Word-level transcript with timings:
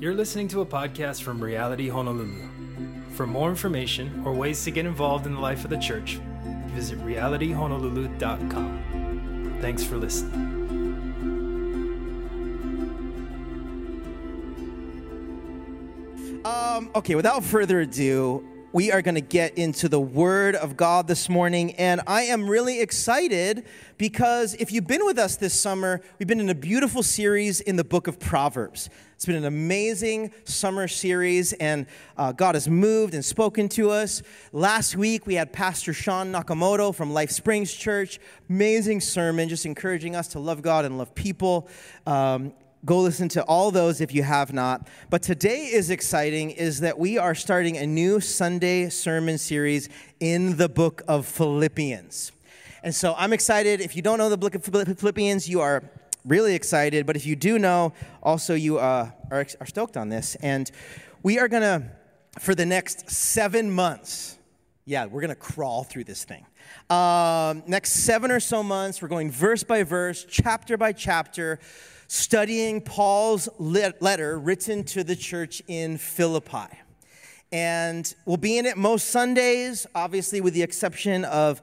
You're 0.00 0.14
listening 0.14 0.48
to 0.48 0.62
a 0.62 0.66
podcast 0.66 1.20
from 1.20 1.44
Reality 1.44 1.90
Honolulu. 1.90 2.48
For 3.10 3.26
more 3.26 3.50
information 3.50 4.22
or 4.24 4.32
ways 4.32 4.64
to 4.64 4.70
get 4.70 4.86
involved 4.86 5.26
in 5.26 5.34
the 5.34 5.40
life 5.40 5.62
of 5.62 5.68
the 5.68 5.76
church, 5.76 6.18
visit 6.68 6.98
realityhonolulu.com. 7.00 9.58
Thanks 9.60 9.84
for 9.84 9.98
listening. 9.98 10.32
Um, 16.46 16.90
okay, 16.94 17.14
without 17.14 17.44
further 17.44 17.80
ado, 17.80 18.42
we 18.72 18.92
are 18.92 19.02
going 19.02 19.16
to 19.16 19.20
get 19.20 19.58
into 19.58 19.88
the 19.88 20.00
Word 20.00 20.54
of 20.54 20.76
God 20.76 21.08
this 21.08 21.28
morning. 21.28 21.74
And 21.74 22.00
I 22.06 22.22
am 22.22 22.48
really 22.48 22.80
excited 22.80 23.64
because 23.98 24.54
if 24.54 24.70
you've 24.70 24.86
been 24.86 25.04
with 25.04 25.18
us 25.18 25.36
this 25.36 25.58
summer, 25.58 26.00
we've 26.18 26.28
been 26.28 26.40
in 26.40 26.50
a 26.50 26.54
beautiful 26.54 27.02
series 27.02 27.60
in 27.60 27.76
the 27.76 27.84
book 27.84 28.06
of 28.06 28.20
Proverbs. 28.20 28.88
It's 29.14 29.26
been 29.26 29.36
an 29.36 29.44
amazing 29.44 30.32
summer 30.44 30.88
series, 30.88 31.52
and 31.54 31.86
uh, 32.16 32.32
God 32.32 32.54
has 32.54 32.68
moved 32.68 33.12
and 33.12 33.22
spoken 33.22 33.68
to 33.70 33.90
us. 33.90 34.22
Last 34.52 34.96
week, 34.96 35.26
we 35.26 35.34
had 35.34 35.52
Pastor 35.52 35.92
Sean 35.92 36.32
Nakamoto 36.32 36.94
from 36.94 37.12
Life 37.12 37.30
Springs 37.30 37.74
Church. 37.74 38.18
Amazing 38.48 39.00
sermon, 39.00 39.48
just 39.48 39.66
encouraging 39.66 40.16
us 40.16 40.28
to 40.28 40.38
love 40.38 40.62
God 40.62 40.84
and 40.84 40.96
love 40.96 41.14
people. 41.14 41.68
Um, 42.06 42.54
go 42.84 43.00
listen 43.00 43.28
to 43.28 43.42
all 43.44 43.70
those 43.70 44.00
if 44.00 44.14
you 44.14 44.22
have 44.22 44.52
not. 44.52 44.88
But 45.10 45.22
today 45.22 45.66
is 45.66 45.90
exciting 45.90 46.50
is 46.50 46.80
that 46.80 46.98
we 46.98 47.18
are 47.18 47.34
starting 47.34 47.76
a 47.76 47.86
new 47.86 48.20
sunday 48.20 48.88
sermon 48.88 49.38
series 49.38 49.88
in 50.18 50.56
the 50.56 50.68
book 50.68 51.02
of 51.06 51.26
philippians. 51.26 52.32
And 52.82 52.94
so 52.94 53.14
i'm 53.18 53.32
excited. 53.32 53.80
If 53.80 53.96
you 53.96 54.02
don't 54.02 54.18
know 54.18 54.28
the 54.28 54.38
book 54.38 54.54
of 54.54 54.64
philippians 54.64 55.48
you 55.48 55.60
are 55.60 55.82
really 56.24 56.54
excited. 56.54 57.06
But 57.06 57.16
if 57.16 57.26
you 57.26 57.36
do 57.36 57.58
know 57.58 57.92
also 58.22 58.54
you 58.54 58.78
uh, 58.78 59.10
are, 59.30 59.46
are 59.60 59.66
stoked 59.66 59.96
on 59.96 60.08
this. 60.08 60.34
And 60.36 60.70
we 61.22 61.38
are 61.38 61.48
going 61.48 61.62
to 61.62 61.90
for 62.38 62.54
the 62.54 62.66
next 62.66 63.10
seven 63.10 63.70
months 63.70 64.38
yeah 64.84 65.04
we're 65.04 65.20
going 65.20 65.28
to 65.28 65.34
crawl 65.34 65.84
through 65.84 66.04
this 66.04 66.24
thing. 66.24 66.46
Um, 66.88 67.62
next 67.66 67.92
seven 67.92 68.30
or 68.30 68.40
so 68.40 68.62
months 68.62 69.02
we're 69.02 69.08
going 69.08 69.30
verse 69.30 69.64
by 69.64 69.82
verse 69.82 70.24
chapter 70.28 70.78
by 70.78 70.92
chapter 70.92 71.58
studying 72.12 72.80
Paul's 72.80 73.48
letter 73.60 74.36
written 74.36 74.82
to 74.82 75.04
the 75.04 75.14
church 75.14 75.62
in 75.68 75.96
Philippi. 75.96 76.66
And 77.52 78.12
we'll 78.24 78.36
be 78.36 78.58
in 78.58 78.66
it 78.66 78.76
most 78.76 79.10
Sundays, 79.10 79.86
obviously, 79.94 80.40
with 80.40 80.52
the 80.52 80.62
exception 80.62 81.24
of 81.24 81.62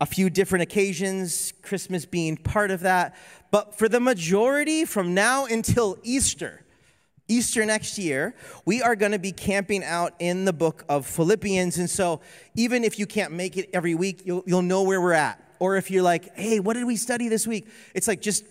a 0.00 0.06
few 0.06 0.30
different 0.30 0.62
occasions, 0.62 1.52
Christmas 1.62 2.06
being 2.06 2.36
part 2.36 2.70
of 2.70 2.82
that. 2.82 3.16
But 3.50 3.76
for 3.76 3.88
the 3.88 3.98
majority, 3.98 4.84
from 4.84 5.14
now 5.14 5.46
until 5.46 5.98
Easter, 6.04 6.64
Easter 7.26 7.66
next 7.66 7.98
year, 7.98 8.36
we 8.64 8.82
are 8.82 8.94
going 8.94 9.12
to 9.12 9.18
be 9.18 9.32
camping 9.32 9.82
out 9.82 10.14
in 10.20 10.44
the 10.44 10.52
book 10.52 10.84
of 10.88 11.06
Philippians. 11.06 11.78
And 11.78 11.90
so, 11.90 12.20
even 12.54 12.84
if 12.84 13.00
you 13.00 13.06
can't 13.06 13.32
make 13.32 13.56
it 13.56 13.68
every 13.72 13.96
week, 13.96 14.22
you'll, 14.24 14.44
you'll 14.46 14.62
know 14.62 14.84
where 14.84 15.00
we're 15.00 15.12
at. 15.12 15.42
Or 15.58 15.76
if 15.76 15.90
you're 15.90 16.02
like, 16.04 16.36
hey, 16.36 16.60
what 16.60 16.74
did 16.74 16.84
we 16.84 16.94
study 16.94 17.26
this 17.26 17.48
week? 17.48 17.68
It's 17.94 18.06
like 18.06 18.20
just 18.20 18.44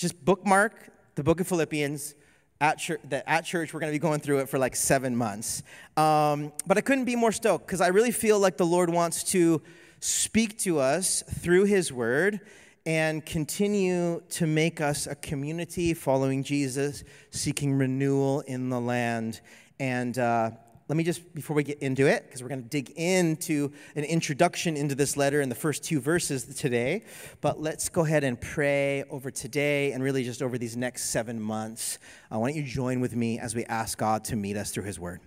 just 0.00 0.24
bookmark 0.24 0.88
the 1.14 1.22
book 1.22 1.40
of 1.40 1.46
Philippians. 1.46 2.14
At 2.62 2.78
church, 2.78 3.00
at 3.10 3.42
church, 3.42 3.72
we're 3.72 3.80
going 3.80 3.90
to 3.90 3.94
be 3.94 3.98
going 3.98 4.20
through 4.20 4.38
it 4.40 4.48
for 4.48 4.58
like 4.58 4.74
seven 4.74 5.14
months. 5.14 5.62
Um, 5.96 6.52
but 6.66 6.78
I 6.78 6.80
couldn't 6.80 7.04
be 7.04 7.16
more 7.16 7.32
stoked 7.32 7.66
because 7.66 7.80
I 7.80 7.88
really 7.88 8.10
feel 8.10 8.38
like 8.38 8.56
the 8.56 8.66
Lord 8.66 8.90
wants 8.90 9.22
to 9.32 9.62
speak 10.00 10.58
to 10.60 10.78
us 10.78 11.22
through 11.22 11.64
His 11.64 11.92
Word 11.92 12.40
and 12.86 13.24
continue 13.24 14.22
to 14.30 14.46
make 14.46 14.80
us 14.80 15.06
a 15.06 15.14
community 15.14 15.92
following 15.92 16.42
Jesus, 16.42 17.04
seeking 17.30 17.74
renewal 17.74 18.40
in 18.42 18.70
the 18.70 18.80
land. 18.80 19.40
And 19.78 20.18
uh, 20.18 20.52
let 20.90 20.96
me 20.96 21.04
just, 21.04 21.32
before 21.36 21.54
we 21.54 21.62
get 21.62 21.78
into 21.78 22.08
it, 22.08 22.24
because 22.24 22.42
we're 22.42 22.48
going 22.48 22.64
to 22.64 22.68
dig 22.68 22.90
into 22.96 23.70
an 23.94 24.02
introduction 24.02 24.76
into 24.76 24.96
this 24.96 25.16
letter 25.16 25.40
in 25.40 25.48
the 25.48 25.54
first 25.54 25.84
two 25.84 26.00
verses 26.00 26.44
today, 26.56 27.04
but 27.40 27.60
let's 27.60 27.88
go 27.88 28.04
ahead 28.04 28.24
and 28.24 28.40
pray 28.40 29.04
over 29.04 29.30
today 29.30 29.92
and 29.92 30.02
really 30.02 30.24
just 30.24 30.42
over 30.42 30.58
these 30.58 30.76
next 30.76 31.10
seven 31.10 31.40
months. 31.40 32.00
Uh, 32.28 32.40
why 32.40 32.48
don't 32.48 32.56
you 32.56 32.64
join 32.64 32.98
with 32.98 33.14
me 33.14 33.38
as 33.38 33.54
we 33.54 33.64
ask 33.66 33.98
God 33.98 34.24
to 34.24 34.34
meet 34.34 34.56
us 34.56 34.72
through 34.72 34.82
His 34.82 34.98
Word? 34.98 35.20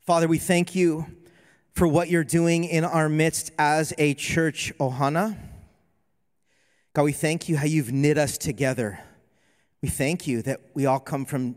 Father, 0.00 0.26
we 0.26 0.38
thank 0.38 0.74
you 0.74 1.06
for 1.74 1.86
what 1.86 2.08
you're 2.08 2.24
doing 2.24 2.64
in 2.64 2.84
our 2.84 3.08
midst 3.08 3.52
as 3.56 3.94
a 3.98 4.14
church, 4.14 4.72
Ohana. 4.80 5.38
God, 6.92 7.04
we 7.04 7.12
thank 7.12 7.48
you 7.48 7.56
how 7.56 7.66
you've 7.66 7.92
knit 7.92 8.18
us 8.18 8.36
together. 8.36 8.98
We 9.80 9.90
thank 9.90 10.26
you 10.26 10.42
that 10.42 10.60
we 10.74 10.86
all 10.86 10.98
come 10.98 11.24
from 11.24 11.54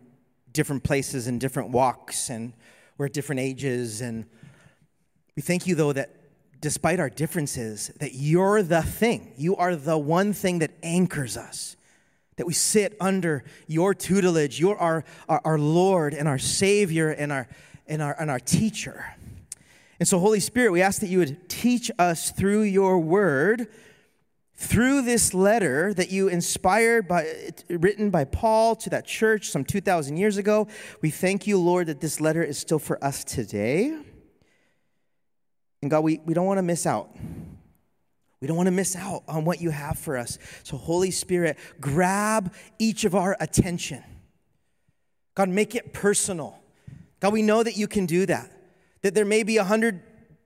different 0.57 0.83
places 0.83 1.27
and 1.27 1.39
different 1.39 1.69
walks, 1.69 2.31
and 2.31 2.51
we're 2.97 3.05
at 3.05 3.13
different 3.13 3.39
ages. 3.39 4.01
And 4.01 4.25
we 5.35 5.43
thank 5.43 5.67
you, 5.67 5.75
though, 5.75 5.93
that 5.93 6.15
despite 6.59 6.99
our 6.99 7.11
differences, 7.11 7.91
that 7.99 8.15
you're 8.15 8.63
the 8.63 8.81
thing. 8.81 9.33
You 9.37 9.55
are 9.55 9.75
the 9.75 9.99
one 9.99 10.33
thing 10.33 10.57
that 10.59 10.71
anchors 10.81 11.37
us. 11.37 11.77
That 12.37 12.47
we 12.47 12.53
sit 12.53 12.97
under 12.99 13.43
your 13.67 13.93
tutelage. 13.93 14.59
You're 14.59 14.77
our, 14.77 15.05
our, 15.29 15.41
our 15.45 15.59
Lord 15.59 16.15
and 16.15 16.27
our 16.27 16.39
Savior 16.39 17.11
and 17.11 17.31
our, 17.31 17.47
and, 17.85 18.01
our, 18.01 18.15
and 18.19 18.31
our 18.31 18.39
teacher. 18.39 19.05
And 19.99 20.07
so, 20.07 20.17
Holy 20.17 20.39
Spirit, 20.39 20.71
we 20.71 20.81
ask 20.81 21.01
that 21.01 21.07
you 21.07 21.19
would 21.19 21.47
teach 21.49 21.91
us 21.99 22.31
through 22.31 22.63
your 22.63 22.97
word 22.97 23.67
through 24.57 25.03
this 25.03 25.35
letter 25.35 25.93
that 25.93 26.11
you 26.11 26.27
inspired 26.27 27.07
by 27.07 27.51
written 27.69 28.09
by 28.09 28.25
Paul 28.25 28.75
to 28.77 28.89
that 28.89 29.05
church 29.05 29.49
some 29.49 29.63
2000 29.63 30.17
years 30.17 30.37
ago 30.37 30.67
we 31.01 31.11
thank 31.11 31.45
you 31.45 31.59
Lord 31.59 31.87
that 31.87 32.01
this 32.01 32.19
letter 32.19 32.43
is 32.43 32.57
still 32.57 32.79
for 32.79 33.01
us 33.03 33.23
today. 33.23 33.95
And 35.83 35.91
God 35.91 36.03
we, 36.03 36.19
we 36.25 36.33
don't 36.33 36.47
want 36.47 36.57
to 36.57 36.63
miss 36.63 36.87
out. 36.87 37.15
We 38.41 38.47
don't 38.47 38.57
want 38.57 38.67
to 38.67 38.71
miss 38.71 38.95
out 38.95 39.23
on 39.27 39.45
what 39.45 39.61
you 39.61 39.69
have 39.69 39.97
for 39.99 40.17
us. 40.17 40.39
So 40.63 40.75
Holy 40.75 41.11
Spirit 41.11 41.57
grab 41.79 42.53
each 42.79 43.03
of 43.03 43.13
our 43.13 43.37
attention. 43.39 44.03
God 45.35 45.49
make 45.49 45.75
it 45.75 45.93
personal. 45.93 46.59
God 47.19 47.31
we 47.31 47.43
know 47.43 47.61
that 47.61 47.77
you 47.77 47.87
can 47.87 48.07
do 48.07 48.25
that. 48.25 48.51
That 49.03 49.13
there 49.13 49.25
may 49.25 49.43
be 49.43 49.57
a 49.57 49.63
hundred 49.63 50.01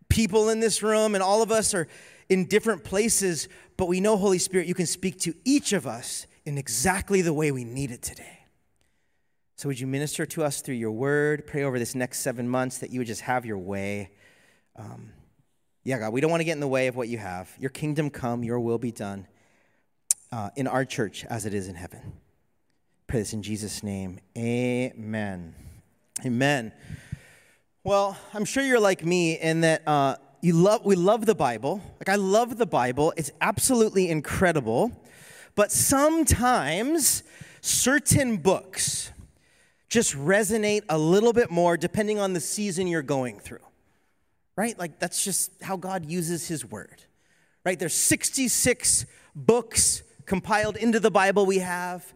people 0.09 0.49
in 0.49 0.59
this 0.59 0.83
room 0.83 1.15
and 1.15 1.23
all 1.23 1.41
of 1.41 1.51
us 1.51 1.73
are 1.73 1.87
in 2.31 2.45
different 2.45 2.85
places, 2.85 3.49
but 3.75 3.89
we 3.89 3.99
know, 3.99 4.15
Holy 4.15 4.37
Spirit, 4.37 4.65
you 4.65 4.73
can 4.73 4.85
speak 4.85 5.19
to 5.19 5.33
each 5.43 5.73
of 5.73 5.85
us 5.85 6.25
in 6.45 6.57
exactly 6.57 7.21
the 7.21 7.33
way 7.33 7.51
we 7.51 7.65
need 7.65 7.91
it 7.91 8.01
today. 8.01 8.39
So, 9.57 9.67
would 9.67 9.77
you 9.77 9.85
minister 9.85 10.25
to 10.25 10.45
us 10.45 10.61
through 10.61 10.75
your 10.75 10.91
word? 10.91 11.45
Pray 11.45 11.63
over 11.63 11.77
this 11.77 11.93
next 11.93 12.21
seven 12.21 12.47
months 12.47 12.77
that 12.77 12.89
you 12.89 13.01
would 13.01 13.07
just 13.07 13.19
have 13.19 13.45
your 13.45 13.57
way. 13.57 14.11
Um, 14.77 15.11
yeah, 15.83 15.99
God, 15.99 16.13
we 16.13 16.21
don't 16.21 16.31
want 16.31 16.39
to 16.39 16.45
get 16.45 16.53
in 16.53 16.61
the 16.61 16.69
way 16.69 16.87
of 16.87 16.95
what 16.95 17.09
you 17.09 17.17
have. 17.17 17.51
Your 17.59 17.69
kingdom 17.69 18.09
come, 18.09 18.45
your 18.45 18.61
will 18.61 18.79
be 18.79 18.93
done 18.93 19.27
uh, 20.31 20.51
in 20.55 20.67
our 20.67 20.85
church 20.85 21.25
as 21.25 21.45
it 21.45 21.53
is 21.53 21.67
in 21.67 21.75
heaven. 21.75 22.13
Pray 23.07 23.19
this 23.19 23.33
in 23.33 23.43
Jesus' 23.43 23.83
name. 23.83 24.19
Amen. 24.37 25.53
Amen. 26.25 26.71
Well, 27.83 28.17
I'm 28.33 28.45
sure 28.45 28.63
you're 28.63 28.79
like 28.79 29.03
me 29.03 29.37
in 29.37 29.61
that. 29.61 29.85
Uh, 29.85 30.15
you 30.41 30.53
love, 30.53 30.85
we 30.85 30.95
love 30.95 31.25
the 31.25 31.35
Bible. 31.35 31.81
Like, 31.99 32.09
I 32.09 32.15
love 32.15 32.57
the 32.57 32.65
Bible. 32.65 33.13
It's 33.17 33.31
absolutely 33.41 34.09
incredible. 34.09 34.91
But 35.55 35.71
sometimes 35.71 37.23
certain 37.61 38.37
books 38.37 39.11
just 39.89 40.15
resonate 40.15 40.83
a 40.89 40.97
little 40.97 41.33
bit 41.33 41.51
more 41.51 41.77
depending 41.77 42.19
on 42.19 42.33
the 42.33 42.39
season 42.39 42.87
you're 42.87 43.01
going 43.01 43.39
through. 43.39 43.59
Right? 44.55 44.77
Like, 44.77 44.99
that's 44.99 45.23
just 45.23 45.51
how 45.61 45.77
God 45.77 46.05
uses 46.05 46.47
His 46.47 46.65
Word. 46.65 47.03
Right? 47.65 47.77
There's 47.77 47.93
66 47.93 49.05
books 49.35 50.03
compiled 50.25 50.77
into 50.77 50.99
the 50.99 51.11
Bible 51.11 51.45
we 51.45 51.57
have, 51.57 52.13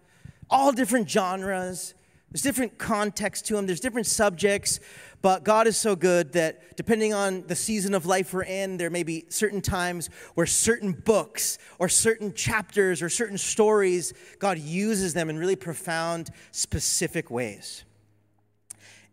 all 0.49 0.71
different 0.71 1.09
genres. 1.09 1.94
There's 2.35 2.41
different 2.41 2.77
context 2.77 3.45
to 3.45 3.53
them, 3.53 3.65
there's 3.65 3.79
different 3.79 4.07
subjects, 4.07 4.81
but 5.21 5.45
God 5.45 5.67
is 5.67 5.77
so 5.77 5.95
good 5.95 6.33
that 6.33 6.75
depending 6.75 7.13
on 7.13 7.47
the 7.47 7.55
season 7.55 7.93
of 7.93 8.05
life 8.05 8.33
we're 8.33 8.43
in, 8.43 8.75
there 8.75 8.89
may 8.89 9.03
be 9.03 9.23
certain 9.29 9.61
times 9.61 10.09
where 10.33 10.45
certain 10.45 10.91
books 10.91 11.57
or 11.79 11.87
certain 11.87 12.33
chapters 12.33 13.01
or 13.01 13.07
certain 13.07 13.37
stories, 13.37 14.11
God 14.37 14.59
uses 14.59 15.13
them 15.13 15.29
in 15.29 15.37
really 15.37 15.55
profound, 15.55 16.29
specific 16.51 17.31
ways. 17.31 17.85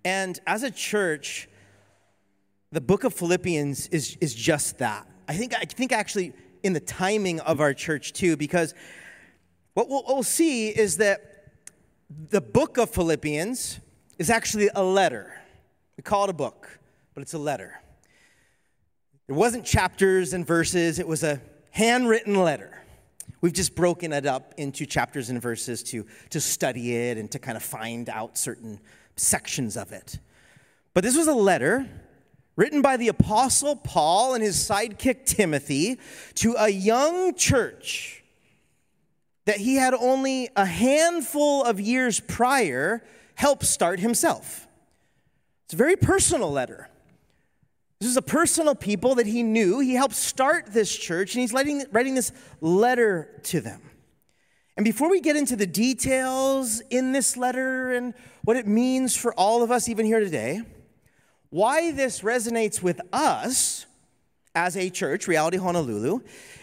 And 0.04 0.40
as 0.44 0.64
a 0.64 0.70
church, 0.72 1.48
the 2.72 2.80
book 2.80 3.04
of 3.04 3.14
Philippians 3.14 3.86
is, 3.86 4.18
is 4.20 4.34
just 4.34 4.78
that. 4.78 5.06
I 5.28 5.34
think, 5.34 5.54
I 5.54 5.62
think 5.62 5.92
actually 5.92 6.32
in 6.64 6.72
the 6.72 6.80
timing 6.80 7.38
of 7.38 7.60
our 7.60 7.72
church 7.72 8.14
too, 8.14 8.36
because 8.36 8.74
what 9.74 9.88
we'll, 9.88 10.02
what 10.02 10.14
we'll 10.14 10.22
see 10.24 10.70
is 10.70 10.96
that 10.96 11.31
the 12.30 12.40
book 12.40 12.78
of 12.78 12.90
Philippians 12.90 13.80
is 14.18 14.30
actually 14.30 14.70
a 14.74 14.82
letter. 14.82 15.40
We 15.96 16.02
call 16.02 16.24
it 16.24 16.30
a 16.30 16.34
book, 16.34 16.78
but 17.14 17.22
it's 17.22 17.34
a 17.34 17.38
letter. 17.38 17.80
It 19.28 19.32
wasn't 19.32 19.64
chapters 19.64 20.32
and 20.32 20.46
verses, 20.46 20.98
it 20.98 21.06
was 21.06 21.22
a 21.22 21.40
handwritten 21.70 22.34
letter 22.34 22.82
We've 23.42 23.52
just 23.52 23.74
broken 23.74 24.12
it 24.12 24.24
up 24.24 24.54
into 24.56 24.86
chapters 24.86 25.28
and 25.28 25.42
verses 25.42 25.82
to, 25.84 26.06
to 26.30 26.40
study 26.40 26.94
it 26.94 27.18
and 27.18 27.28
to 27.32 27.40
kind 27.40 27.56
of 27.56 27.62
find 27.62 28.08
out 28.08 28.38
certain 28.38 28.78
sections 29.16 29.76
of 29.76 29.90
it. 29.90 30.20
But 30.94 31.02
this 31.02 31.16
was 31.16 31.26
a 31.26 31.34
letter 31.34 31.88
written 32.54 32.82
by 32.82 32.96
the 32.96 33.08
Apostle 33.08 33.74
Paul 33.74 34.34
and 34.34 34.44
his 34.44 34.56
sidekick 34.56 35.26
Timothy 35.26 35.98
to 36.36 36.54
a 36.56 36.68
young 36.68 37.34
church 37.34 38.21
that 39.44 39.56
he 39.56 39.76
had 39.76 39.94
only 39.94 40.48
a 40.56 40.64
handful 40.64 41.64
of 41.64 41.80
years 41.80 42.20
prior 42.20 43.02
helped 43.34 43.64
start 43.64 44.00
himself. 44.00 44.68
It's 45.64 45.74
a 45.74 45.76
very 45.76 45.96
personal 45.96 46.50
letter. 46.50 46.88
This 48.00 48.10
is 48.10 48.16
a 48.16 48.22
personal 48.22 48.74
people 48.74 49.14
that 49.16 49.26
he 49.26 49.42
knew. 49.42 49.78
He 49.78 49.94
helped 49.94 50.14
start 50.14 50.66
this 50.72 50.94
church, 50.94 51.34
and 51.34 51.40
he's 51.40 51.52
writing, 51.52 52.14
this 52.14 52.32
letter 52.60 53.40
to 53.44 53.60
them. 53.60 53.80
And 54.76 54.84
before 54.84 55.10
we 55.10 55.20
get 55.20 55.36
into 55.36 55.54
the 55.54 55.66
details 55.66 56.82
in 56.90 57.12
this 57.12 57.36
letter 57.36 57.92
and 57.92 58.14
what 58.42 58.56
it 58.56 58.66
means 58.66 59.16
for 59.16 59.32
all 59.34 59.62
of 59.62 59.70
us, 59.70 59.88
even 59.88 60.06
here 60.06 60.20
today, 60.20 60.62
why 61.50 61.92
this 61.92 62.20
resonates 62.22 62.82
with 62.82 63.00
us 63.12 63.86
as 64.54 64.76
a 64.76 64.90
church, 64.90 65.28
Reality 65.28 65.58
Honolulu, 65.58 66.20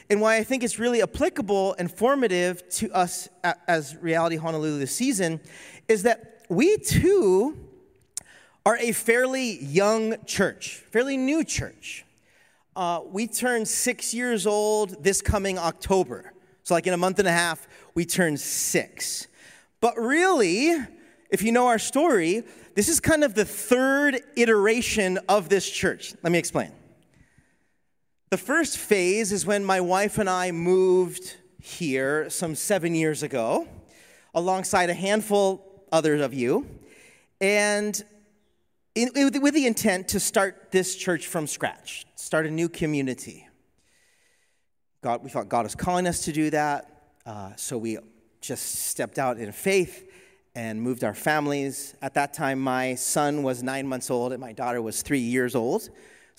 and 0.09 0.21
why 0.21 0.37
I 0.37 0.43
think 0.43 0.63
it's 0.63 0.79
really 0.79 1.01
applicable 1.01 1.75
and 1.77 1.91
formative 1.91 2.67
to 2.69 2.91
us 2.91 3.29
as 3.67 3.95
Reality 3.97 4.37
Honolulu 4.37 4.79
this 4.79 4.95
season 4.95 5.39
is 5.87 6.03
that 6.03 6.45
we 6.49 6.77
too 6.77 7.57
are 8.65 8.77
a 8.77 8.91
fairly 8.91 9.63
young 9.63 10.15
church, 10.25 10.83
fairly 10.91 11.15
new 11.15 11.43
church. 11.43 12.05
Uh, 12.75 13.01
we 13.05 13.27
turn 13.27 13.65
six 13.65 14.13
years 14.13 14.47
old 14.47 15.03
this 15.03 15.21
coming 15.21 15.59
October. 15.59 16.33
So, 16.63 16.73
like 16.73 16.87
in 16.87 16.93
a 16.93 16.97
month 16.97 17.19
and 17.19 17.27
a 17.27 17.31
half, 17.31 17.67
we 17.93 18.05
turn 18.05 18.37
six. 18.37 19.27
But 19.81 19.97
really, 19.97 20.75
if 21.29 21.41
you 21.41 21.51
know 21.51 21.67
our 21.67 21.79
story, 21.79 22.43
this 22.75 22.89
is 22.89 22.99
kind 22.99 23.23
of 23.23 23.33
the 23.33 23.45
third 23.45 24.21
iteration 24.35 25.19
of 25.29 25.49
this 25.49 25.69
church. 25.69 26.13
Let 26.23 26.31
me 26.31 26.39
explain. 26.39 26.71
The 28.29 28.37
first 28.37 28.77
phase 28.77 29.31
is 29.31 29.43
when 29.43 29.65
my 29.65 29.81
wife 29.81 30.19
and 30.19 30.29
I 30.29 30.51
moved 30.51 31.35
here 31.59 32.29
some 32.29 32.53
seven 32.53 32.93
years 32.93 33.23
ago, 33.23 33.67
alongside 34.35 34.91
a 34.91 34.93
handful 34.93 35.83
others 35.91 36.21
of 36.21 36.31
you. 36.31 36.67
And 37.41 37.99
in, 38.93 39.09
with 39.15 39.55
the 39.55 39.65
intent 39.65 40.09
to 40.09 40.19
start 40.19 40.69
this 40.69 40.95
church 40.95 41.25
from 41.25 41.47
scratch, 41.47 42.05
start 42.13 42.45
a 42.45 42.51
new 42.51 42.69
community. 42.69 43.47
God, 45.01 45.23
we 45.23 45.31
thought 45.31 45.49
God 45.49 45.63
was 45.63 45.73
calling 45.73 46.05
us 46.05 46.25
to 46.25 46.31
do 46.31 46.51
that, 46.51 47.15
uh, 47.25 47.55
so 47.55 47.79
we 47.79 47.97
just 48.41 48.85
stepped 48.85 49.17
out 49.17 49.39
in 49.39 49.51
faith 49.51 50.07
and 50.53 50.79
moved 50.79 51.03
our 51.03 51.15
families. 51.15 51.95
At 51.99 52.13
that 52.13 52.35
time, 52.35 52.59
my 52.59 52.93
son 52.93 53.41
was 53.41 53.63
nine 53.63 53.87
months 53.87 54.11
old 54.11 54.33
and 54.33 54.39
my 54.39 54.53
daughter 54.53 54.83
was 54.83 55.01
three 55.01 55.17
years 55.17 55.55
old. 55.55 55.89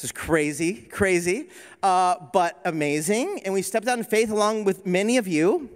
This 0.01 0.07
is 0.07 0.13
crazy, 0.13 0.73
crazy, 0.73 1.51
uh, 1.83 2.15
but 2.33 2.59
amazing. 2.65 3.43
And 3.45 3.53
we 3.53 3.61
stepped 3.61 3.87
out 3.87 3.99
in 3.99 4.05
faith 4.05 4.31
along 4.31 4.65
with 4.65 4.87
many 4.87 5.19
of 5.19 5.29
you. 5.29 5.69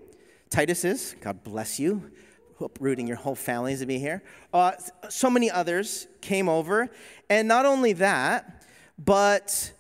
Titus 0.49 0.83
is, 0.83 1.15
God 1.21 1.45
bless 1.45 1.79
you, 1.79 2.11
uprooting 2.59 3.07
your 3.07 3.19
whole 3.19 3.35
families 3.35 3.81
to 3.81 3.87
be 3.87 3.99
here. 3.99 4.23
Uh, 4.51 4.73
so 5.11 5.29
many 5.29 5.51
others 5.51 6.07
came 6.23 6.49
over. 6.49 6.89
And 7.29 7.47
not 7.47 7.67
only 7.67 7.93
that, 7.93 8.65
but 8.99 9.71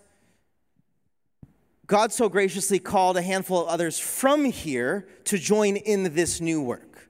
God 1.86 2.12
so 2.12 2.28
graciously 2.28 2.78
called 2.78 3.16
a 3.16 3.22
handful 3.22 3.62
of 3.62 3.68
others 3.68 3.98
from 3.98 4.44
here 4.44 5.08
to 5.24 5.38
join 5.38 5.76
in 5.76 6.14
this 6.14 6.42
new 6.42 6.60
work. 6.60 7.08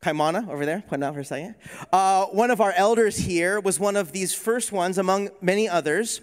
Kaimana 0.00 0.48
over 0.48 0.64
there, 0.64 0.84
pointing 0.86 1.08
out 1.08 1.14
for 1.14 1.20
a 1.20 1.24
second. 1.24 1.56
Uh, 1.92 2.26
one 2.26 2.52
of 2.52 2.60
our 2.60 2.72
elders 2.76 3.16
here 3.16 3.58
was 3.58 3.80
one 3.80 3.96
of 3.96 4.12
these 4.12 4.32
first 4.32 4.70
ones 4.70 4.96
among 4.96 5.30
many 5.40 5.68
others 5.68 6.20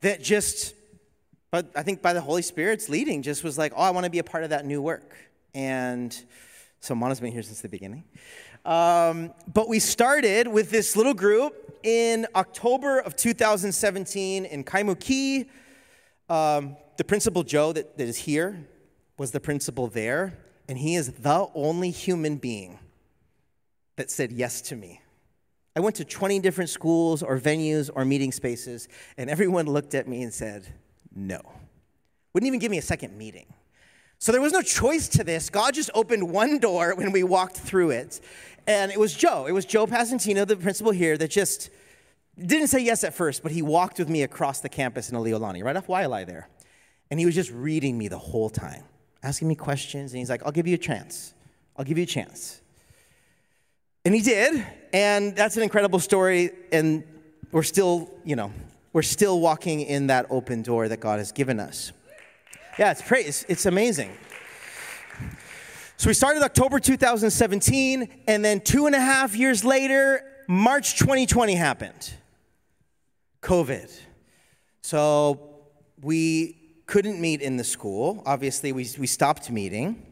that 0.00 0.22
just, 0.22 0.74
but 1.50 1.70
I 1.74 1.82
think 1.82 2.02
by 2.02 2.12
the 2.12 2.20
Holy 2.20 2.42
Spirit's 2.42 2.88
leading, 2.88 3.22
just 3.22 3.42
was 3.42 3.58
like, 3.58 3.72
oh, 3.76 3.82
I 3.82 3.90
want 3.90 4.04
to 4.04 4.10
be 4.10 4.18
a 4.18 4.24
part 4.24 4.44
of 4.44 4.50
that 4.50 4.64
new 4.64 4.80
work. 4.80 5.16
And 5.54 6.16
so 6.80 6.94
Mana's 6.94 7.20
been 7.20 7.32
here 7.32 7.42
since 7.42 7.60
the 7.60 7.68
beginning. 7.68 8.04
Um, 8.64 9.32
but 9.52 9.68
we 9.68 9.78
started 9.78 10.46
with 10.46 10.70
this 10.70 10.96
little 10.96 11.14
group 11.14 11.78
in 11.82 12.26
October 12.34 12.98
of 12.98 13.16
2017 13.16 14.44
in 14.44 14.64
Kaimuki. 14.64 15.48
Um, 16.28 16.76
the 16.96 17.04
principal, 17.04 17.42
Joe, 17.42 17.72
that, 17.72 17.96
that 17.96 18.08
is 18.08 18.16
here, 18.16 18.66
was 19.16 19.30
the 19.30 19.40
principal 19.40 19.88
there, 19.88 20.36
and 20.68 20.78
he 20.78 20.94
is 20.94 21.12
the 21.12 21.48
only 21.54 21.90
human 21.90 22.36
being 22.36 22.78
that 23.96 24.10
said 24.10 24.30
yes 24.30 24.60
to 24.62 24.76
me. 24.76 25.00
I 25.78 25.80
went 25.80 25.94
to 25.94 26.04
20 26.04 26.40
different 26.40 26.70
schools 26.70 27.22
or 27.22 27.38
venues 27.38 27.88
or 27.94 28.04
meeting 28.04 28.32
spaces, 28.32 28.88
and 29.16 29.30
everyone 29.30 29.66
looked 29.66 29.94
at 29.94 30.08
me 30.08 30.24
and 30.24 30.34
said, 30.34 30.66
no. 31.14 31.40
Wouldn't 32.34 32.48
even 32.48 32.58
give 32.58 32.72
me 32.72 32.78
a 32.78 32.82
second 32.82 33.16
meeting. 33.16 33.46
So 34.18 34.32
there 34.32 34.40
was 34.40 34.52
no 34.52 34.60
choice 34.60 35.06
to 35.10 35.22
this. 35.22 35.48
God 35.50 35.74
just 35.74 35.90
opened 35.94 36.32
one 36.32 36.58
door 36.58 36.96
when 36.96 37.12
we 37.12 37.22
walked 37.22 37.56
through 37.56 37.90
it. 37.90 38.20
And 38.66 38.90
it 38.90 38.98
was 38.98 39.14
Joe. 39.14 39.46
It 39.46 39.52
was 39.52 39.64
Joe 39.64 39.86
Pasentino, 39.86 40.44
the 40.44 40.56
principal 40.56 40.90
here, 40.90 41.16
that 41.16 41.30
just 41.30 41.70
didn't 42.36 42.66
say 42.66 42.80
yes 42.80 43.04
at 43.04 43.14
first, 43.14 43.44
but 43.44 43.52
he 43.52 43.62
walked 43.62 44.00
with 44.00 44.08
me 44.08 44.24
across 44.24 44.58
the 44.58 44.68
campus 44.68 45.10
in 45.10 45.16
Aliolani, 45.16 45.62
right 45.62 45.76
off 45.76 45.86
Waialae 45.86 46.26
there. 46.26 46.48
And 47.08 47.20
he 47.20 47.26
was 47.26 47.36
just 47.36 47.52
reading 47.52 47.96
me 47.96 48.08
the 48.08 48.18
whole 48.18 48.50
time, 48.50 48.82
asking 49.22 49.46
me 49.46 49.54
questions. 49.54 50.12
And 50.12 50.18
he's 50.18 50.28
like, 50.28 50.44
I'll 50.44 50.50
give 50.50 50.66
you 50.66 50.74
a 50.74 50.78
chance. 50.78 51.34
I'll 51.76 51.84
give 51.84 51.98
you 51.98 52.02
a 52.02 52.08
chance. 52.08 52.62
And 54.08 54.14
he 54.14 54.22
did. 54.22 54.66
And 54.94 55.36
that's 55.36 55.58
an 55.58 55.62
incredible 55.62 55.98
story. 55.98 56.52
And 56.72 57.04
we're 57.52 57.62
still, 57.62 58.10
you 58.24 58.36
know, 58.36 58.50
we're 58.94 59.02
still 59.02 59.38
walking 59.38 59.82
in 59.82 60.06
that 60.06 60.24
open 60.30 60.62
door 60.62 60.88
that 60.88 60.98
God 60.98 61.18
has 61.18 61.30
given 61.30 61.60
us. 61.60 61.92
Yeah, 62.78 62.90
it's 62.90 63.02
praise. 63.02 63.44
It's 63.50 63.66
amazing. 63.66 64.10
So 65.98 66.08
we 66.08 66.14
started 66.14 66.42
October 66.42 66.80
2017, 66.80 68.22
and 68.26 68.42
then 68.42 68.62
two 68.62 68.86
and 68.86 68.94
a 68.94 68.98
half 68.98 69.36
years 69.36 69.62
later, 69.62 70.24
March 70.48 70.98
2020 70.98 71.54
happened. 71.54 72.14
COVID. 73.42 73.94
So 74.80 75.66
we 76.00 76.56
couldn't 76.86 77.20
meet 77.20 77.42
in 77.42 77.58
the 77.58 77.64
school. 77.64 78.22
Obviously, 78.24 78.72
we, 78.72 78.88
we 78.98 79.06
stopped 79.06 79.50
meeting. 79.50 80.02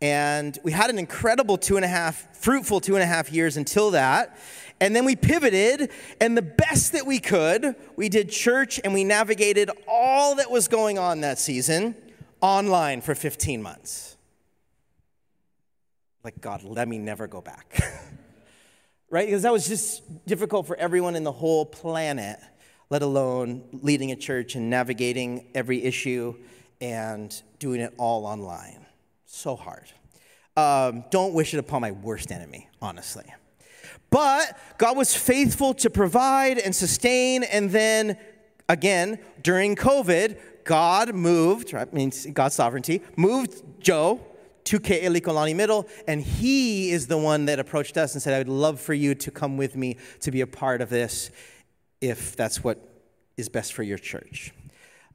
And 0.00 0.58
we 0.62 0.72
had 0.72 0.88
an 0.90 0.98
incredible 0.98 1.58
two 1.58 1.76
and 1.76 1.84
a 1.84 1.88
half, 1.88 2.36
fruitful 2.36 2.80
two 2.80 2.94
and 2.94 3.02
a 3.02 3.06
half 3.06 3.30
years 3.30 3.56
until 3.56 3.90
that. 3.90 4.38
And 4.80 4.96
then 4.96 5.04
we 5.04 5.14
pivoted, 5.14 5.90
and 6.22 6.36
the 6.36 6.42
best 6.42 6.92
that 6.92 7.06
we 7.06 7.18
could, 7.18 7.76
we 7.96 8.08
did 8.08 8.30
church 8.30 8.80
and 8.82 8.94
we 8.94 9.04
navigated 9.04 9.70
all 9.86 10.36
that 10.36 10.50
was 10.50 10.68
going 10.68 10.98
on 10.98 11.20
that 11.20 11.38
season 11.38 11.94
online 12.40 13.02
for 13.02 13.14
15 13.14 13.60
months. 13.60 14.16
Like, 16.24 16.40
God, 16.40 16.62
let 16.62 16.88
me 16.88 16.98
never 16.98 17.26
go 17.26 17.42
back. 17.42 17.78
right? 19.10 19.26
Because 19.26 19.42
that 19.42 19.52
was 19.52 19.68
just 19.68 20.02
difficult 20.26 20.66
for 20.66 20.76
everyone 20.76 21.14
in 21.14 21.24
the 21.24 21.32
whole 21.32 21.66
planet, 21.66 22.38
let 22.88 23.02
alone 23.02 23.64
leading 23.82 24.12
a 24.12 24.16
church 24.16 24.54
and 24.54 24.70
navigating 24.70 25.48
every 25.54 25.82
issue 25.82 26.34
and 26.80 27.42
doing 27.58 27.80
it 27.80 27.92
all 27.98 28.24
online. 28.24 28.86
So 29.32 29.54
hard. 29.54 29.86
Um, 30.56 31.04
don't 31.12 31.34
wish 31.34 31.54
it 31.54 31.58
upon 31.58 31.82
my 31.82 31.92
worst 31.92 32.32
enemy, 32.32 32.68
honestly. 32.82 33.24
But 34.10 34.58
God 34.76 34.96
was 34.96 35.14
faithful 35.14 35.72
to 35.74 35.88
provide 35.88 36.58
and 36.58 36.74
sustain. 36.74 37.44
And 37.44 37.70
then 37.70 38.18
again, 38.68 39.20
during 39.40 39.76
COVID, 39.76 40.36
God 40.64 41.14
moved, 41.14 41.72
right, 41.72 41.90
means 41.94 42.26
God's 42.26 42.56
sovereignty, 42.56 43.02
moved 43.16 43.62
Joe 43.78 44.20
to 44.64 44.80
Ke'elikolani 44.80 45.54
Middle, 45.54 45.86
and 46.08 46.20
he 46.20 46.90
is 46.90 47.06
the 47.06 47.16
one 47.16 47.46
that 47.46 47.60
approached 47.60 47.96
us 47.96 48.14
and 48.14 48.22
said, 48.22 48.34
I 48.34 48.38
would 48.38 48.48
love 48.48 48.80
for 48.80 48.94
you 48.94 49.14
to 49.14 49.30
come 49.30 49.56
with 49.56 49.76
me 49.76 49.96
to 50.20 50.32
be 50.32 50.40
a 50.40 50.46
part 50.46 50.82
of 50.82 50.90
this 50.90 51.30
if 52.00 52.34
that's 52.34 52.64
what 52.64 52.78
is 53.36 53.48
best 53.48 53.74
for 53.74 53.84
your 53.84 53.96
church. 53.96 54.52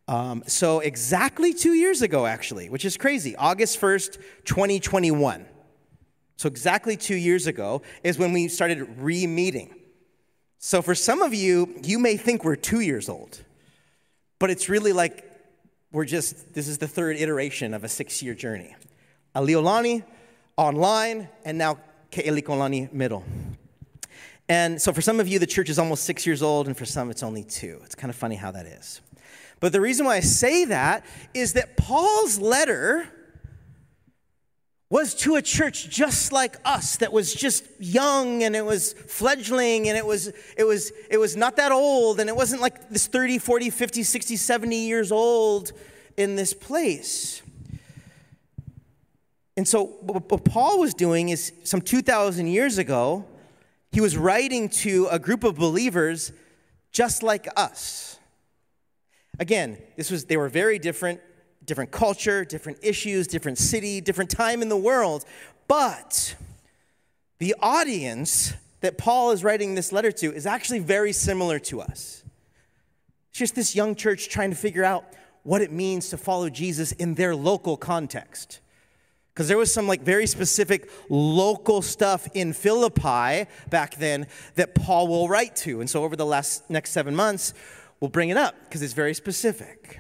Um, 0.08 0.44
so, 0.46 0.82
exactly 0.82 1.54
two 1.54 1.74
years 1.74 2.04
ago, 2.04 2.28
actually, 2.28 2.70
which 2.70 2.86
is 2.86 2.96
crazy, 2.96 3.36
August 3.36 3.82
1st, 3.82 4.22
2021. 4.46 5.46
So, 6.38 6.48
exactly 6.48 6.96
two 6.96 7.16
years 7.16 7.48
ago 7.48 7.82
is 8.04 8.20
when 8.20 8.32
we 8.32 8.48
started 8.48 9.00
re 9.00 9.26
meeting. 9.26 9.74
So, 10.60 10.84
for 10.84 10.94
some 10.94 11.24
of 11.24 11.34
you, 11.34 11.74
you 11.84 11.98
may 11.98 12.18
think 12.18 12.44
we're 12.44 12.56
two 12.56 12.82
years 12.82 13.10
old, 13.10 13.44
but 14.38 14.52
it's 14.52 14.70
really 14.70 14.94
like 14.94 15.24
we're 15.92 16.06
just, 16.06 16.54
this 16.54 16.68
is 16.68 16.78
the 16.78 16.88
third 16.88 17.18
iteration 17.18 17.74
of 17.74 17.84
a 17.84 17.90
six 17.90 18.22
year 18.22 18.36
journey. 18.36 18.76
Aliolani, 19.36 20.04
online, 20.56 21.30
and 21.46 21.58
now 21.58 21.80
Ke'elikolani 22.12 22.94
middle. 22.94 23.24
And 24.48 24.80
so, 24.80 24.94
for 24.94 25.02
some 25.02 25.20
of 25.20 25.28
you, 25.28 25.40
the 25.40 25.48
church 25.48 25.70
is 25.70 25.80
almost 25.80 26.04
six 26.04 26.28
years 26.28 26.44
old, 26.44 26.68
and 26.68 26.78
for 26.78 26.86
some, 26.86 27.10
it's 27.10 27.24
only 27.24 27.44
two. 27.44 27.82
It's 27.84 27.96
kind 27.96 28.12
of 28.12 28.16
funny 28.16 28.36
how 28.36 28.52
that 28.52 28.68
is. 28.68 29.02
But 29.65 29.72
the 29.72 29.81
reason 29.81 30.05
why 30.05 30.17
I 30.17 30.19
say 30.19 30.65
that 30.65 31.03
is 31.34 31.53
that 31.53 31.75
Paul's 31.75 32.38
letter 32.38 33.07
was 34.91 35.15
to 35.15 35.38
a 35.38 35.41
church 35.41 35.89
just 35.89 36.31
like 36.31 36.57
us 36.63 36.98
that 36.98 37.12
was 37.12 37.34
just 37.34 37.65
young 37.79 38.43
and 38.43 38.55
it 38.55 38.63
was 38.63 38.93
fledgling 38.93 39.89
and 39.89 39.98
it 39.98 40.05
was 40.05 40.31
it 40.55 40.65
was 40.65 40.91
it 41.10 41.17
was 41.17 41.36
not 41.36 41.55
that 41.55 41.72
old 41.72 42.19
and 42.19 42.29
it 42.29 42.36
wasn't 42.36 42.62
like 42.62 42.91
this 42.91 43.07
30 43.07 43.39
40 43.39 43.72
50 43.72 44.03
60 44.03 44.36
70 44.36 44.75
years 44.75 45.12
old 45.12 45.72
in 46.15 46.36
this 46.36 46.53
place. 46.53 47.41
And 49.57 49.67
so 49.67 49.86
what 50.01 50.45
paul 50.45 50.79
was 50.79 50.93
doing 50.93 51.29
is 51.29 51.51
some 51.63 51.81
2000 51.81 52.45
years 52.45 52.77
ago 52.77 53.25
he 53.91 54.00
was 54.00 54.15
writing 54.15 54.69
to 54.69 55.07
a 55.10 55.17
group 55.17 55.43
of 55.43 55.55
believers 55.55 56.31
just 56.91 57.24
like 57.24 57.48
us 57.57 58.14
again 59.39 59.77
this 59.96 60.12
was 60.12 60.25
they 60.25 60.38
were 60.38 60.50
very 60.50 60.80
different 60.80 61.20
different 61.65 61.92
culture, 61.92 62.46
different 62.46 62.77
issues, 62.82 63.27
different 63.27 63.58
city, 63.58 64.01
different 64.01 64.30
time 64.30 64.62
in 64.62 64.70
the 64.70 64.77
world. 64.77 65.25
But 65.68 66.36
the 67.39 67.56
audience 67.60 68.54
that 68.82 68.98
Paul 68.98 69.32
is 69.32 69.44
writing 69.44 69.75
this 69.75 69.92
letter 69.92 70.12
to 70.12 70.34
is 70.34 70.46
actually 70.46 70.80
very 70.80 71.12
similar 71.12 71.60
to 71.60 71.82
us. 71.82 72.24
It's 73.30 73.39
just 73.39 73.56
this 73.56 73.75
young 73.75 73.96
church 73.96 74.30
trying 74.30 74.51
to 74.51 74.56
figure 74.56 74.84
out 74.84 75.06
what 75.44 75.62
it 75.62 75.72
means 75.72 76.10
to 76.10 76.18
follow 76.18 76.50
Jesus 76.50 76.92
in 76.94 77.15
their 77.15 77.36
local 77.36 77.77
context. 77.77 78.60
Because 79.34 79.48
there 79.50 79.58
was 79.58 79.74
some 79.74 79.88
like 79.88 80.01
very 80.01 80.27
specific 80.27 80.89
local 81.10 81.82
stuff 81.82 82.27
in 82.34 82.54
Philippi 82.54 83.50
back 83.70 83.98
then 83.98 84.27
that 84.56 84.75
Paul 84.75 85.08
will 85.08 85.27
write 85.27 85.56
to. 85.58 85.82
And 85.82 85.89
so 85.89 86.04
over 86.04 86.15
the 86.15 86.25
last 86.25 86.70
next 86.70 86.92
seven 86.92 87.15
months, 87.15 87.54
we'll 88.06 88.12
bring 88.12 88.30
it 88.30 88.38
up 88.38 88.54
because 88.66 88.84
it's 88.84 88.94
very 88.94 89.16
specific. 89.16 90.00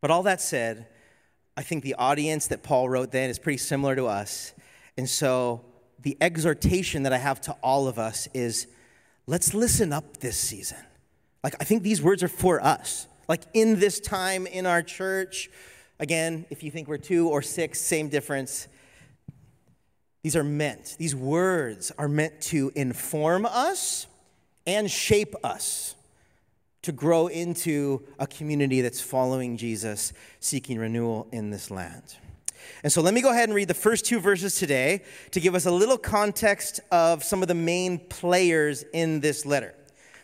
But 0.00 0.10
all 0.10 0.24
that 0.24 0.40
said, 0.40 0.88
I 1.56 1.62
think 1.62 1.84
the 1.84 1.94
audience 1.94 2.48
that 2.48 2.64
Paul 2.64 2.88
wrote 2.88 3.12
then 3.12 3.30
is 3.30 3.38
pretty 3.38 3.58
similar 3.58 3.94
to 3.94 4.06
us. 4.06 4.52
And 4.96 5.08
so 5.08 5.64
the 6.00 6.16
exhortation 6.20 7.04
that 7.04 7.12
I 7.12 7.18
have 7.18 7.40
to 7.42 7.52
all 7.62 7.86
of 7.86 8.00
us 8.00 8.26
is 8.34 8.66
let's 9.28 9.54
listen 9.54 9.92
up 9.92 10.16
this 10.16 10.36
season. 10.36 10.78
Like, 11.44 11.54
I 11.60 11.64
think 11.64 11.84
these 11.84 12.02
words 12.02 12.24
are 12.24 12.28
for 12.28 12.60
us. 12.60 13.06
Like, 13.28 13.42
in 13.54 13.78
this 13.78 14.00
time 14.00 14.48
in 14.48 14.66
our 14.66 14.82
church, 14.82 15.48
again, 16.00 16.46
if 16.50 16.64
you 16.64 16.72
think 16.72 16.88
we're 16.88 16.98
two 16.98 17.28
or 17.28 17.42
six, 17.42 17.80
same 17.80 18.08
difference. 18.08 18.66
These 20.24 20.34
are 20.34 20.42
meant, 20.42 20.96
these 20.98 21.14
words 21.14 21.92
are 21.96 22.08
meant 22.08 22.40
to 22.40 22.72
inform 22.74 23.46
us 23.46 24.08
and 24.66 24.90
shape 24.90 25.36
us 25.44 25.95
to 26.86 26.92
grow 26.92 27.26
into 27.26 28.00
a 28.20 28.28
community 28.28 28.80
that's 28.80 29.00
following 29.00 29.56
Jesus, 29.56 30.12
seeking 30.38 30.78
renewal 30.78 31.26
in 31.32 31.50
this 31.50 31.68
land. 31.68 32.14
And 32.84 32.92
so 32.92 33.02
let 33.02 33.12
me 33.12 33.22
go 33.22 33.32
ahead 33.32 33.48
and 33.48 33.56
read 33.56 33.66
the 33.66 33.74
first 33.74 34.06
two 34.06 34.20
verses 34.20 34.54
today 34.54 35.02
to 35.32 35.40
give 35.40 35.56
us 35.56 35.66
a 35.66 35.70
little 35.72 35.98
context 35.98 36.78
of 36.92 37.24
some 37.24 37.42
of 37.42 37.48
the 37.48 37.54
main 37.54 37.98
players 37.98 38.84
in 38.92 39.18
this 39.18 39.44
letter. 39.44 39.74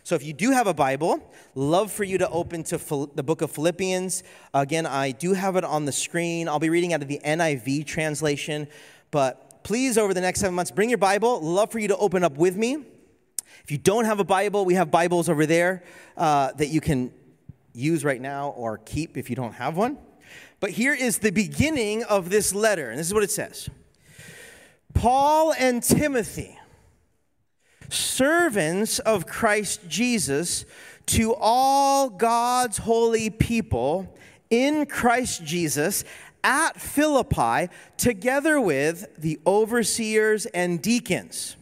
So 0.04 0.14
if 0.14 0.24
you 0.24 0.32
do 0.32 0.52
have 0.52 0.68
a 0.68 0.74
Bible, 0.74 1.20
love 1.56 1.90
for 1.90 2.04
you 2.04 2.16
to 2.18 2.28
open 2.30 2.62
to 2.64 2.78
the 3.12 3.24
book 3.24 3.42
of 3.42 3.50
Philippians. 3.50 4.22
Again, 4.54 4.86
I 4.86 5.10
do 5.10 5.32
have 5.32 5.56
it 5.56 5.64
on 5.64 5.84
the 5.84 5.92
screen. 5.92 6.48
I'll 6.48 6.60
be 6.60 6.70
reading 6.70 6.92
out 6.92 7.02
of 7.02 7.08
the 7.08 7.20
NIV 7.24 7.86
translation, 7.86 8.68
but 9.10 9.64
please 9.64 9.98
over 9.98 10.14
the 10.14 10.20
next 10.20 10.38
7 10.38 10.54
months 10.54 10.70
bring 10.70 10.90
your 10.90 10.98
Bible. 10.98 11.40
Love 11.40 11.72
for 11.72 11.80
you 11.80 11.88
to 11.88 11.96
open 11.96 12.22
up 12.22 12.36
with 12.36 12.56
me. 12.56 12.84
If 13.64 13.70
you 13.70 13.78
don't 13.78 14.04
have 14.04 14.20
a 14.20 14.24
Bible, 14.24 14.64
we 14.64 14.74
have 14.74 14.90
Bibles 14.90 15.28
over 15.28 15.46
there 15.46 15.82
uh, 16.16 16.52
that 16.52 16.68
you 16.68 16.80
can 16.80 17.12
use 17.74 18.04
right 18.04 18.20
now 18.20 18.50
or 18.50 18.78
keep 18.78 19.16
if 19.16 19.30
you 19.30 19.36
don't 19.36 19.54
have 19.54 19.76
one. 19.76 19.98
But 20.60 20.70
here 20.70 20.94
is 20.94 21.18
the 21.18 21.30
beginning 21.30 22.04
of 22.04 22.30
this 22.30 22.54
letter, 22.54 22.90
and 22.90 22.98
this 22.98 23.08
is 23.08 23.14
what 23.14 23.24
it 23.24 23.30
says 23.30 23.68
Paul 24.94 25.52
and 25.58 25.82
Timothy, 25.82 26.58
servants 27.88 28.98
of 29.00 29.26
Christ 29.26 29.80
Jesus, 29.88 30.64
to 31.06 31.34
all 31.34 32.10
God's 32.10 32.78
holy 32.78 33.30
people 33.30 34.14
in 34.50 34.86
Christ 34.86 35.44
Jesus 35.44 36.04
at 36.44 36.80
Philippi, 36.80 37.68
together 37.96 38.60
with 38.60 39.16
the 39.18 39.40
overseers 39.46 40.46
and 40.46 40.82
deacons. 40.82 41.56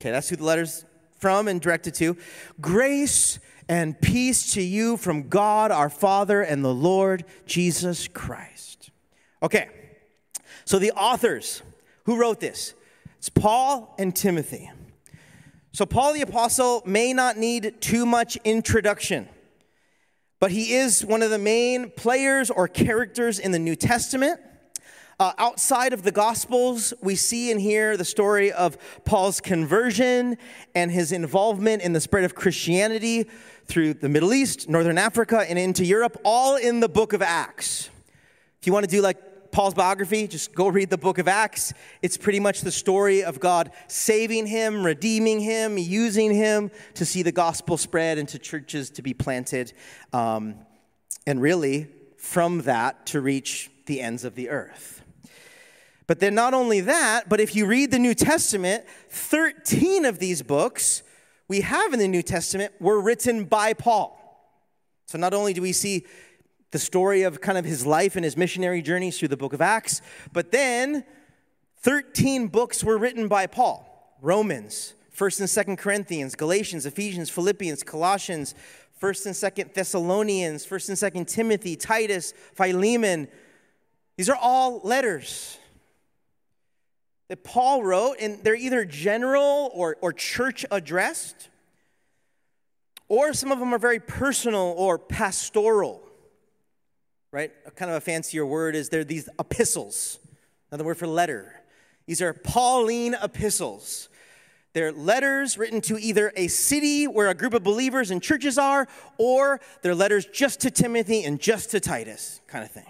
Okay, 0.00 0.10
that's 0.10 0.28
who 0.28 0.36
the 0.36 0.44
letter's 0.44 0.84
from 1.18 1.48
and 1.48 1.60
directed 1.60 1.94
to. 1.94 2.16
Grace 2.60 3.38
and 3.68 4.00
peace 4.00 4.54
to 4.54 4.62
you 4.62 4.96
from 4.96 5.28
God 5.28 5.70
our 5.70 5.90
Father 5.90 6.42
and 6.42 6.64
the 6.64 6.74
Lord 6.74 7.24
Jesus 7.46 8.08
Christ. 8.08 8.90
Okay, 9.42 9.68
so 10.64 10.78
the 10.78 10.92
authors 10.92 11.62
who 12.04 12.18
wrote 12.18 12.40
this 12.40 12.74
it's 13.18 13.28
Paul 13.28 13.94
and 13.98 14.14
Timothy. 14.14 14.70
So, 15.72 15.84
Paul 15.84 16.14
the 16.14 16.22
Apostle 16.22 16.82
may 16.86 17.12
not 17.12 17.36
need 17.36 17.80
too 17.80 18.06
much 18.06 18.36
introduction, 18.44 19.28
but 20.40 20.50
he 20.50 20.72
is 20.72 21.04
one 21.04 21.22
of 21.22 21.30
the 21.30 21.38
main 21.38 21.90
players 21.90 22.50
or 22.50 22.66
characters 22.68 23.38
in 23.38 23.52
the 23.52 23.58
New 23.58 23.76
Testament. 23.76 24.40
Uh, 25.20 25.32
outside 25.38 25.92
of 25.92 26.04
the 26.04 26.12
Gospels, 26.12 26.94
we 27.02 27.16
see 27.16 27.50
and 27.50 27.60
hear 27.60 27.96
the 27.96 28.04
story 28.04 28.52
of 28.52 28.78
Paul's 29.04 29.40
conversion 29.40 30.38
and 30.76 30.92
his 30.92 31.10
involvement 31.10 31.82
in 31.82 31.92
the 31.92 32.00
spread 32.00 32.22
of 32.22 32.36
Christianity 32.36 33.28
through 33.66 33.94
the 33.94 34.08
Middle 34.08 34.32
East, 34.32 34.68
Northern 34.68 34.96
Africa, 34.96 35.44
and 35.48 35.58
into 35.58 35.84
Europe, 35.84 36.20
all 36.24 36.54
in 36.54 36.78
the 36.78 36.88
book 36.88 37.14
of 37.14 37.20
Acts. 37.20 37.90
If 38.60 38.68
you 38.68 38.72
want 38.72 38.84
to 38.84 38.90
do 38.90 39.02
like 39.02 39.50
Paul's 39.50 39.74
biography, 39.74 40.28
just 40.28 40.54
go 40.54 40.68
read 40.68 40.88
the 40.88 40.96
book 40.96 41.18
of 41.18 41.26
Acts. 41.26 41.72
It's 42.00 42.16
pretty 42.16 42.38
much 42.38 42.60
the 42.60 42.70
story 42.70 43.24
of 43.24 43.40
God 43.40 43.72
saving 43.88 44.46
him, 44.46 44.84
redeeming 44.86 45.40
him, 45.40 45.78
using 45.78 46.32
him 46.32 46.70
to 46.94 47.04
see 47.04 47.24
the 47.24 47.32
gospel 47.32 47.76
spread 47.76 48.18
and 48.18 48.28
to 48.28 48.38
churches 48.38 48.88
to 48.90 49.02
be 49.02 49.14
planted, 49.14 49.72
um, 50.12 50.54
and 51.26 51.42
really 51.42 51.88
from 52.18 52.62
that 52.62 53.06
to 53.06 53.20
reach 53.20 53.68
the 53.86 54.00
ends 54.00 54.22
of 54.22 54.36
the 54.36 54.48
earth. 54.48 54.97
But 56.08 56.20
then, 56.20 56.34
not 56.34 56.54
only 56.54 56.80
that, 56.80 57.28
but 57.28 57.38
if 57.38 57.54
you 57.54 57.66
read 57.66 57.90
the 57.90 57.98
New 57.98 58.14
Testament, 58.14 58.84
13 59.10 60.06
of 60.06 60.18
these 60.18 60.42
books 60.42 61.02
we 61.48 61.60
have 61.60 61.92
in 61.92 61.98
the 61.98 62.08
New 62.08 62.22
Testament 62.22 62.72
were 62.80 63.00
written 63.00 63.44
by 63.44 63.74
Paul. 63.74 64.14
So, 65.06 65.18
not 65.18 65.34
only 65.34 65.52
do 65.52 65.60
we 65.60 65.72
see 65.72 66.06
the 66.70 66.78
story 66.78 67.22
of 67.22 67.42
kind 67.42 67.58
of 67.58 67.66
his 67.66 67.84
life 67.84 68.16
and 68.16 68.24
his 68.24 68.38
missionary 68.38 68.80
journeys 68.80 69.18
through 69.18 69.28
the 69.28 69.36
book 69.36 69.52
of 69.52 69.60
Acts, 69.60 70.00
but 70.32 70.50
then 70.50 71.04
13 71.82 72.48
books 72.48 72.82
were 72.82 72.96
written 72.96 73.28
by 73.28 73.46
Paul 73.46 73.84
Romans, 74.22 74.94
1st 75.14 75.40
and 75.40 75.78
2nd 75.78 75.78
Corinthians, 75.78 76.34
Galatians, 76.34 76.86
Ephesians, 76.86 77.28
Philippians, 77.28 77.82
Colossians, 77.82 78.54
1st 79.00 79.26
and 79.26 79.34
2nd 79.34 79.74
Thessalonians, 79.74 80.66
1st 80.66 80.88
and 80.88 81.26
2nd 81.26 81.28
Timothy, 81.28 81.76
Titus, 81.76 82.32
Philemon. 82.54 83.28
These 84.16 84.30
are 84.30 84.38
all 84.40 84.80
letters 84.82 85.58
that 87.28 87.44
Paul 87.44 87.82
wrote, 87.82 88.16
and 88.20 88.42
they're 88.42 88.56
either 88.56 88.84
general 88.84 89.70
or, 89.74 89.96
or 90.00 90.12
church 90.12 90.64
addressed, 90.70 91.48
or 93.08 93.32
some 93.32 93.52
of 93.52 93.58
them 93.58 93.72
are 93.72 93.78
very 93.78 94.00
personal 94.00 94.74
or 94.76 94.98
pastoral, 94.98 96.02
right? 97.30 97.52
kind 97.76 97.90
of 97.90 97.96
a 97.96 98.00
fancier 98.00 98.44
word 98.44 98.74
is 98.74 98.88
they're 98.88 99.04
these 99.04 99.28
epistles, 99.38 100.18
another 100.70 100.84
word 100.84 100.96
for 100.96 101.06
letter. 101.06 101.54
These 102.06 102.22
are 102.22 102.32
Pauline 102.32 103.14
epistles. 103.22 104.08
They're 104.72 104.92
letters 104.92 105.58
written 105.58 105.80
to 105.82 105.98
either 105.98 106.32
a 106.36 106.48
city 106.48 107.06
where 107.06 107.28
a 107.28 107.34
group 107.34 107.54
of 107.54 107.62
believers 107.62 108.10
and 108.10 108.22
churches 108.22 108.58
are, 108.58 108.86
or 109.18 109.60
they're 109.82 109.94
letters 109.94 110.26
just 110.26 110.60
to 110.60 110.70
Timothy 110.70 111.24
and 111.24 111.40
just 111.40 111.70
to 111.72 111.80
Titus, 111.80 112.40
kind 112.46 112.64
of 112.64 112.70
thing. 112.70 112.86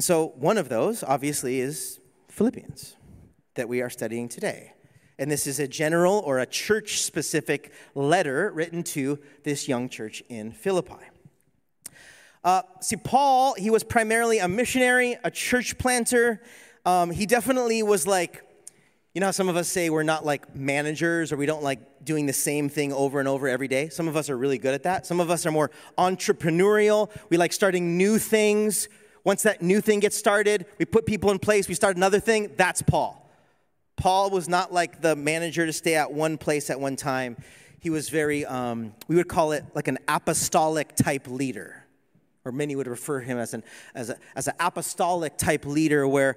And 0.00 0.04
so, 0.06 0.28
one 0.36 0.56
of 0.56 0.70
those, 0.70 1.04
obviously, 1.04 1.60
is 1.60 2.00
Philippians 2.30 2.96
that 3.52 3.68
we 3.68 3.82
are 3.82 3.90
studying 3.90 4.30
today. 4.30 4.72
And 5.18 5.30
this 5.30 5.46
is 5.46 5.60
a 5.60 5.68
general 5.68 6.22
or 6.24 6.38
a 6.38 6.46
church 6.46 7.02
specific 7.02 7.70
letter 7.94 8.50
written 8.54 8.82
to 8.84 9.18
this 9.44 9.68
young 9.68 9.90
church 9.90 10.22
in 10.30 10.52
Philippi. 10.52 11.04
Uh, 12.42 12.62
see, 12.80 12.96
Paul, 12.96 13.52
he 13.58 13.68
was 13.68 13.84
primarily 13.84 14.38
a 14.38 14.48
missionary, 14.48 15.18
a 15.22 15.30
church 15.30 15.76
planter. 15.76 16.40
Um, 16.86 17.10
he 17.10 17.26
definitely 17.26 17.82
was 17.82 18.06
like, 18.06 18.42
you 19.12 19.20
know 19.20 19.26
how 19.26 19.32
some 19.32 19.50
of 19.50 19.56
us 19.56 19.68
say 19.68 19.90
we're 19.90 20.02
not 20.02 20.24
like 20.24 20.56
managers 20.56 21.30
or 21.30 21.36
we 21.36 21.44
don't 21.44 21.62
like 21.62 21.80
doing 22.02 22.24
the 22.24 22.32
same 22.32 22.70
thing 22.70 22.94
over 22.94 23.18
and 23.18 23.28
over 23.28 23.48
every 23.48 23.68
day? 23.68 23.90
Some 23.90 24.08
of 24.08 24.16
us 24.16 24.30
are 24.30 24.38
really 24.38 24.56
good 24.56 24.72
at 24.72 24.84
that. 24.84 25.04
Some 25.04 25.20
of 25.20 25.30
us 25.30 25.44
are 25.44 25.50
more 25.50 25.70
entrepreneurial. 25.98 27.10
We 27.28 27.36
like 27.36 27.52
starting 27.52 27.98
new 27.98 28.18
things. 28.18 28.88
Once 29.24 29.42
that 29.42 29.60
new 29.60 29.80
thing 29.80 30.00
gets 30.00 30.16
started, 30.16 30.66
we 30.78 30.84
put 30.84 31.06
people 31.06 31.30
in 31.30 31.38
place, 31.38 31.68
we 31.68 31.74
start 31.74 31.96
another 31.96 32.20
thing. 32.20 32.50
That's 32.56 32.82
Paul. 32.82 33.16
Paul 33.96 34.30
was 34.30 34.48
not 34.48 34.72
like 34.72 35.02
the 35.02 35.14
manager 35.14 35.66
to 35.66 35.72
stay 35.72 35.94
at 35.94 36.10
one 36.12 36.38
place 36.38 36.70
at 36.70 36.80
one 36.80 36.96
time. 36.96 37.36
He 37.80 37.90
was 37.90 38.08
very, 38.08 38.46
um, 38.46 38.94
we 39.08 39.16
would 39.16 39.28
call 39.28 39.52
it 39.52 39.64
like 39.74 39.88
an 39.88 39.98
apostolic 40.08 40.96
type 40.96 41.26
leader. 41.28 41.84
or 42.44 42.52
many 42.52 42.74
would 42.76 42.86
refer 42.86 43.20
him 43.20 43.38
as 43.38 43.54
an 43.54 43.62
as, 43.94 44.10
a, 44.10 44.16
as 44.34 44.48
an 44.48 44.54
apostolic 44.60 45.36
type 45.36 45.66
leader 45.66 46.06
where 46.06 46.36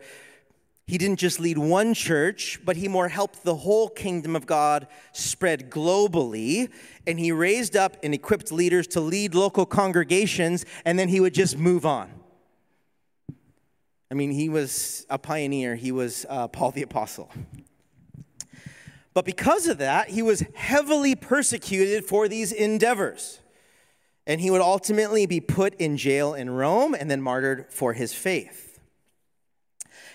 he 0.86 0.98
didn't 0.98 1.20
just 1.20 1.40
lead 1.40 1.58
one 1.58 1.94
church, 1.94 2.60
but 2.66 2.76
he 2.76 2.90
more 2.90 3.08
helped 3.08 3.44
the 3.44 3.56
whole 3.56 3.88
kingdom 3.88 4.36
of 4.36 4.46
God 4.46 4.88
spread 5.14 5.70
globally. 5.70 6.70
And 7.08 7.18
he 7.18 7.32
raised 7.32 7.78
up 7.78 7.96
and 8.04 8.14
equipped 8.14 8.52
leaders 8.52 8.86
to 8.88 9.00
lead 9.00 9.34
local 9.34 9.66
congregations, 9.66 10.66
and 10.84 11.00
then 11.00 11.08
he 11.08 11.22
would 11.22 11.34
just 11.34 11.58
move 11.58 11.86
on. 11.86 12.12
I 14.14 14.16
mean, 14.16 14.30
he 14.30 14.48
was 14.48 15.08
a 15.10 15.18
pioneer, 15.18 15.76
he 15.76 15.92
was 15.92 16.24
uh, 16.30 16.48
Paul 16.48 16.70
the 16.70 16.84
Apostle. 16.84 17.32
But 19.16 19.26
because 19.26 19.66
of 19.66 19.80
that, 19.80 20.10
he 20.10 20.22
was 20.22 20.44
heavily 20.54 21.16
persecuted 21.16 22.06
for 22.06 22.28
these 22.28 22.52
endeavors. 22.52 23.40
And 24.28 24.40
he 24.40 24.52
would 24.52 24.62
ultimately 24.62 25.26
be 25.26 25.40
put 25.40 25.74
in 25.82 25.98
jail 25.98 26.36
in 26.36 26.52
Rome 26.52 26.94
and 26.94 27.10
then 27.10 27.24
martyred 27.24 27.72
for 27.72 27.94
his 27.94 28.14
faith. 28.14 28.80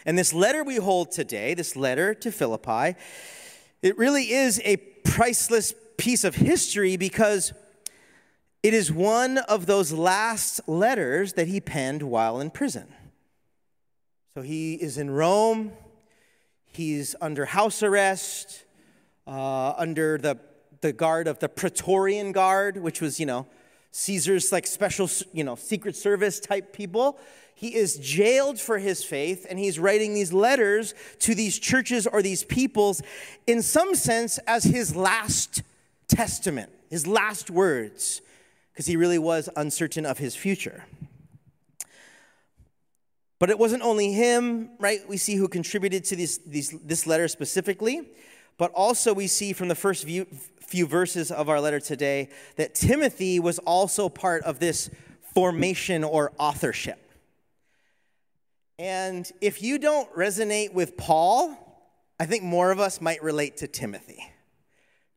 And 0.07 0.17
this 0.17 0.33
letter 0.33 0.63
we 0.63 0.77
hold 0.77 1.11
today, 1.11 1.55
this 1.55 1.75
letter 1.75 2.15
to 2.15 2.31
Philippi, 2.31 2.95
it 3.83 3.99
really 3.99 4.31
is 4.31 4.63
a 4.65 4.77
priceless 4.77 5.75
piece 5.97 6.23
of 6.23 6.37
history 6.37 6.97
because 6.97 7.53
it 8.63 8.75
is 8.75 8.93
one 8.93 9.39
of 9.39 9.67
those 9.67 9.91
last 9.91 10.61
letters 10.69 11.33
that 11.33 11.49
he 11.49 11.61
penned 11.61 12.05
while 12.05 12.39
in 12.39 12.53
prison. 12.53 12.95
So 14.39 14.43
he 14.43 14.75
is 14.75 14.99
in 14.99 15.11
Rome, 15.11 15.73
he's 16.65 17.17
under 17.21 17.45
house 17.45 17.83
arrest, 17.83 18.67
uh, 19.27 19.73
under 19.77 20.17
the, 20.17 20.39
the 20.81 20.93
guard 20.93 21.27
of 21.27 21.41
the 21.41 21.49
Praetorian 21.49 22.31
Guard, 22.31 22.77
which 22.77 23.01
was, 23.01 23.19
you 23.19 23.27
know, 23.27 23.49
Caesar's 23.91 24.53
like 24.53 24.69
special, 24.69 25.11
you 25.33 25.43
know, 25.43 25.57
secret 25.57 25.97
service 25.97 26.39
type 26.39 26.73
people. 26.73 27.19
He 27.57 27.75
is 27.75 27.97
jailed 27.99 28.61
for 28.61 28.79
his 28.79 29.03
faith 29.03 29.45
and 29.51 29.59
he's 29.59 29.81
writing 29.81 30.15
these 30.15 30.33
letters 30.33 30.95
to 31.19 31.35
these 31.35 31.59
churches 31.59 32.07
or 32.07 32.23
these 32.23 32.45
peoples 32.45 33.03
in 33.49 33.61
some 33.61 33.97
sense 33.97 34.39
as 34.47 34.63
his 34.63 34.95
last 34.95 35.65
testament, 36.07 36.71
his 36.89 37.09
last 37.09 37.51
words, 37.51 38.23
because 38.73 38.87
he 38.87 38.95
really 38.95 39.19
was 39.19 39.49
uncertain 39.57 40.07
of 40.07 40.19
his 40.19 40.37
future. 40.37 40.85
But 43.39 43.51
it 43.51 43.59
wasn't 43.59 43.83
only 43.83 44.13
him, 44.13 44.71
right? 44.79 45.01
We 45.09 45.17
see 45.17 45.37
who 45.37 45.49
contributed 45.49 46.05
to 46.07 46.17
this, 46.17 46.39
these, 46.39 46.71
this 46.71 47.07
letter 47.07 47.29
specifically, 47.29 48.09
but 48.57 48.73
also 48.73 49.15
we 49.15 49.29
see 49.29 49.53
from 49.53 49.69
the 49.69 49.75
first 49.77 50.05
few, 50.05 50.27
few 50.61 50.87
verses 50.87 51.31
of 51.31 51.49
our 51.49 51.61
letter 51.61 51.79
today 51.79 52.31
that 52.57 52.75
Timothy 52.75 53.39
was 53.39 53.59
also 53.61 54.09
part 54.09 54.43
of 54.43 54.59
this 54.59 54.91
formation 55.35 56.03
or 56.03 56.33
authorship. 56.39 56.99
And 58.79 59.31
if 59.41 59.63
you 59.63 59.79
don't 59.79 60.13
resonate 60.15 60.73
with 60.73 60.97
Paul, 60.97 61.57
I 62.19 62.27
think 62.27 62.43
more 62.43 62.71
of 62.71 62.81
us 62.81 63.01
might 63.01 63.23
relate 63.23 63.59
to 63.59 63.69
Timothy. 63.69 64.25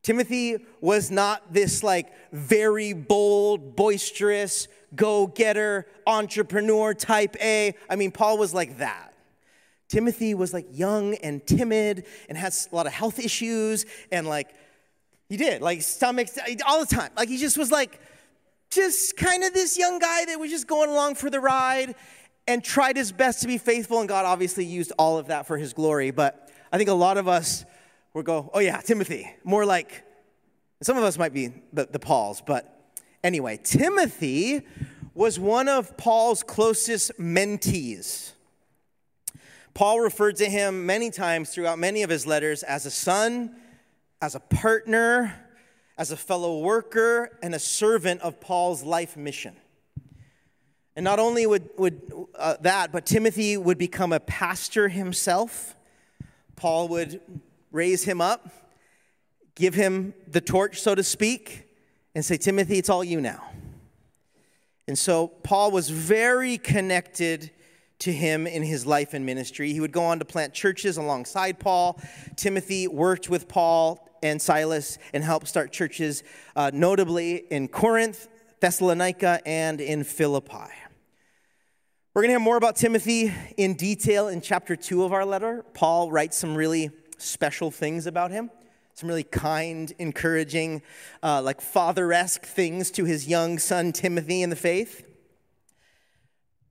Timothy 0.02 0.64
was 0.80 1.10
not 1.10 1.52
this 1.52 1.82
like 1.82 2.12
very 2.32 2.92
bold, 2.92 3.76
boisterous, 3.76 4.66
go 4.94 5.26
getter, 5.26 5.86
entrepreneur 6.06 6.94
type 6.94 7.36
A. 7.40 7.74
I 7.88 7.96
mean, 7.96 8.10
Paul 8.10 8.38
was 8.38 8.52
like 8.52 8.78
that. 8.78 9.14
Timothy 9.88 10.34
was 10.34 10.54
like 10.54 10.66
young 10.70 11.14
and 11.16 11.46
timid 11.46 12.06
and 12.28 12.38
had 12.38 12.52
a 12.52 12.74
lot 12.74 12.86
of 12.86 12.92
health 12.92 13.18
issues 13.18 13.84
and 14.10 14.26
like, 14.26 14.48
he 15.28 15.36
did, 15.36 15.62
like 15.62 15.82
stomach, 15.82 16.28
all 16.66 16.80
the 16.80 16.94
time. 16.94 17.10
Like, 17.16 17.28
he 17.28 17.38
just 17.38 17.56
was 17.56 17.70
like, 17.70 18.00
just 18.70 19.16
kind 19.16 19.44
of 19.44 19.52
this 19.52 19.78
young 19.78 19.98
guy 19.98 20.24
that 20.26 20.38
was 20.38 20.50
just 20.50 20.66
going 20.66 20.90
along 20.90 21.14
for 21.14 21.30
the 21.30 21.40
ride 21.40 21.94
and 22.46 22.64
tried 22.64 22.96
his 22.96 23.12
best 23.12 23.42
to 23.42 23.46
be 23.46 23.58
faithful. 23.58 24.00
And 24.00 24.08
God 24.08 24.24
obviously 24.24 24.64
used 24.64 24.92
all 24.98 25.18
of 25.18 25.28
that 25.28 25.46
for 25.46 25.56
his 25.58 25.72
glory. 25.72 26.10
But 26.10 26.50
I 26.72 26.78
think 26.78 26.88
a 26.90 26.94
lot 26.94 27.18
of 27.18 27.28
us 27.28 27.64
will 28.14 28.22
go, 28.22 28.50
oh, 28.52 28.60
yeah, 28.60 28.80
Timothy. 28.80 29.30
More 29.44 29.64
like, 29.64 30.04
some 30.82 30.96
of 30.96 31.04
us 31.04 31.18
might 31.18 31.32
be 31.32 31.52
the, 31.72 31.86
the 31.90 31.98
Pauls, 31.98 32.42
but 32.46 32.71
Anyway, 33.24 33.56
Timothy 33.62 34.62
was 35.14 35.38
one 35.38 35.68
of 35.68 35.96
Paul's 35.96 36.42
closest 36.42 37.12
mentees. 37.20 38.32
Paul 39.74 40.00
referred 40.00 40.36
to 40.36 40.46
him 40.46 40.86
many 40.86 41.10
times 41.10 41.50
throughout 41.50 41.78
many 41.78 42.02
of 42.02 42.10
his 42.10 42.26
letters 42.26 42.64
as 42.64 42.84
a 42.84 42.90
son, 42.90 43.54
as 44.20 44.34
a 44.34 44.40
partner, 44.40 45.34
as 45.96 46.10
a 46.10 46.16
fellow 46.16 46.58
worker, 46.58 47.38
and 47.42 47.54
a 47.54 47.60
servant 47.60 48.20
of 48.22 48.40
Paul's 48.40 48.82
life 48.82 49.16
mission. 49.16 49.54
And 50.96 51.04
not 51.04 51.20
only 51.20 51.46
would, 51.46 51.70
would 51.78 52.02
uh, 52.36 52.56
that, 52.62 52.90
but 52.90 53.06
Timothy 53.06 53.56
would 53.56 53.78
become 53.78 54.12
a 54.12 54.20
pastor 54.20 54.88
himself. 54.88 55.76
Paul 56.56 56.88
would 56.88 57.20
raise 57.70 58.02
him 58.02 58.20
up, 58.20 58.48
give 59.54 59.74
him 59.74 60.12
the 60.26 60.40
torch, 60.40 60.80
so 60.80 60.96
to 60.96 61.04
speak, 61.04 61.68
and 62.14 62.24
say, 62.24 62.36
Timothy, 62.36 62.78
it's 62.78 62.88
all 62.88 63.02
you 63.02 63.20
now. 63.20 63.42
And 64.88 64.98
so 64.98 65.28
Paul 65.28 65.70
was 65.70 65.88
very 65.88 66.58
connected 66.58 67.50
to 68.00 68.12
him 68.12 68.46
in 68.46 68.62
his 68.62 68.84
life 68.84 69.14
and 69.14 69.24
ministry. 69.24 69.72
He 69.72 69.80
would 69.80 69.92
go 69.92 70.02
on 70.02 70.18
to 70.18 70.24
plant 70.24 70.52
churches 70.52 70.96
alongside 70.96 71.60
Paul. 71.60 72.00
Timothy 72.36 72.88
worked 72.88 73.30
with 73.30 73.46
Paul 73.46 74.08
and 74.22 74.42
Silas 74.42 74.98
and 75.12 75.22
helped 75.22 75.46
start 75.46 75.72
churches, 75.72 76.24
uh, 76.56 76.70
notably 76.74 77.36
in 77.36 77.68
Corinth, 77.68 78.28
Thessalonica, 78.60 79.40
and 79.46 79.80
in 79.80 80.02
Philippi. 80.04 80.68
We're 82.14 82.22
going 82.22 82.30
to 82.30 82.32
hear 82.32 82.40
more 82.40 82.56
about 82.56 82.76
Timothy 82.76 83.32
in 83.56 83.74
detail 83.74 84.28
in 84.28 84.40
chapter 84.40 84.76
two 84.76 85.04
of 85.04 85.12
our 85.12 85.24
letter. 85.24 85.64
Paul 85.72 86.10
writes 86.10 86.36
some 86.36 86.54
really 86.54 86.90
special 87.18 87.70
things 87.70 88.06
about 88.06 88.32
him 88.32 88.50
some 88.94 89.08
really 89.08 89.22
kind, 89.22 89.92
encouraging, 89.98 90.82
uh, 91.22 91.40
like 91.42 91.60
father 91.60 92.12
esque 92.12 92.44
things 92.44 92.90
to 92.92 93.04
his 93.04 93.26
young 93.26 93.58
son 93.58 93.92
Timothy 93.92 94.42
in 94.42 94.50
the 94.50 94.56
faith. 94.56 95.04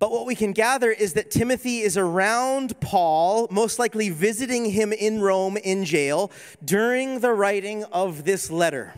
But 0.01 0.11
what 0.11 0.25
we 0.25 0.33
can 0.33 0.51
gather 0.51 0.89
is 0.89 1.13
that 1.13 1.29
Timothy 1.29 1.81
is 1.81 1.95
around 1.95 2.79
Paul, 2.81 3.47
most 3.51 3.77
likely 3.77 4.09
visiting 4.09 4.71
him 4.71 4.91
in 4.91 5.21
Rome 5.21 5.57
in 5.57 5.85
jail 5.85 6.31
during 6.65 7.19
the 7.19 7.33
writing 7.33 7.83
of 7.85 8.23
this 8.23 8.49
letter. 8.49 8.95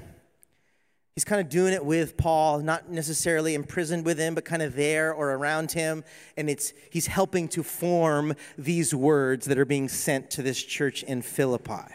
He's 1.16 1.26
kind 1.26 1.42
of 1.42 1.50
doing 1.50 1.74
it 1.74 1.86
with 1.86 2.16
Paul, 2.18 2.60
not 2.60 2.90
necessarily 2.90 3.54
imprisoned 3.54 4.06
with 4.06 4.18
him, 4.18 4.34
but 4.34 4.46
kind 4.46 4.62
of 4.62 4.76
there 4.76 5.14
or 5.14 5.32
around 5.32 5.74
him. 5.74 6.04
And 6.38 6.50
it's, 6.50 6.74
he's 6.90 7.08
helping 7.08 7.50
to 7.50 7.64
form 7.64 8.34
these 8.58 8.96
words 8.96 9.46
that 9.48 9.60
are 9.60 9.66
being 9.66 9.90
sent 9.90 10.32
to 10.32 10.42
this 10.42 10.64
church 10.64 11.04
in 11.04 11.22
Philippi. 11.22 11.94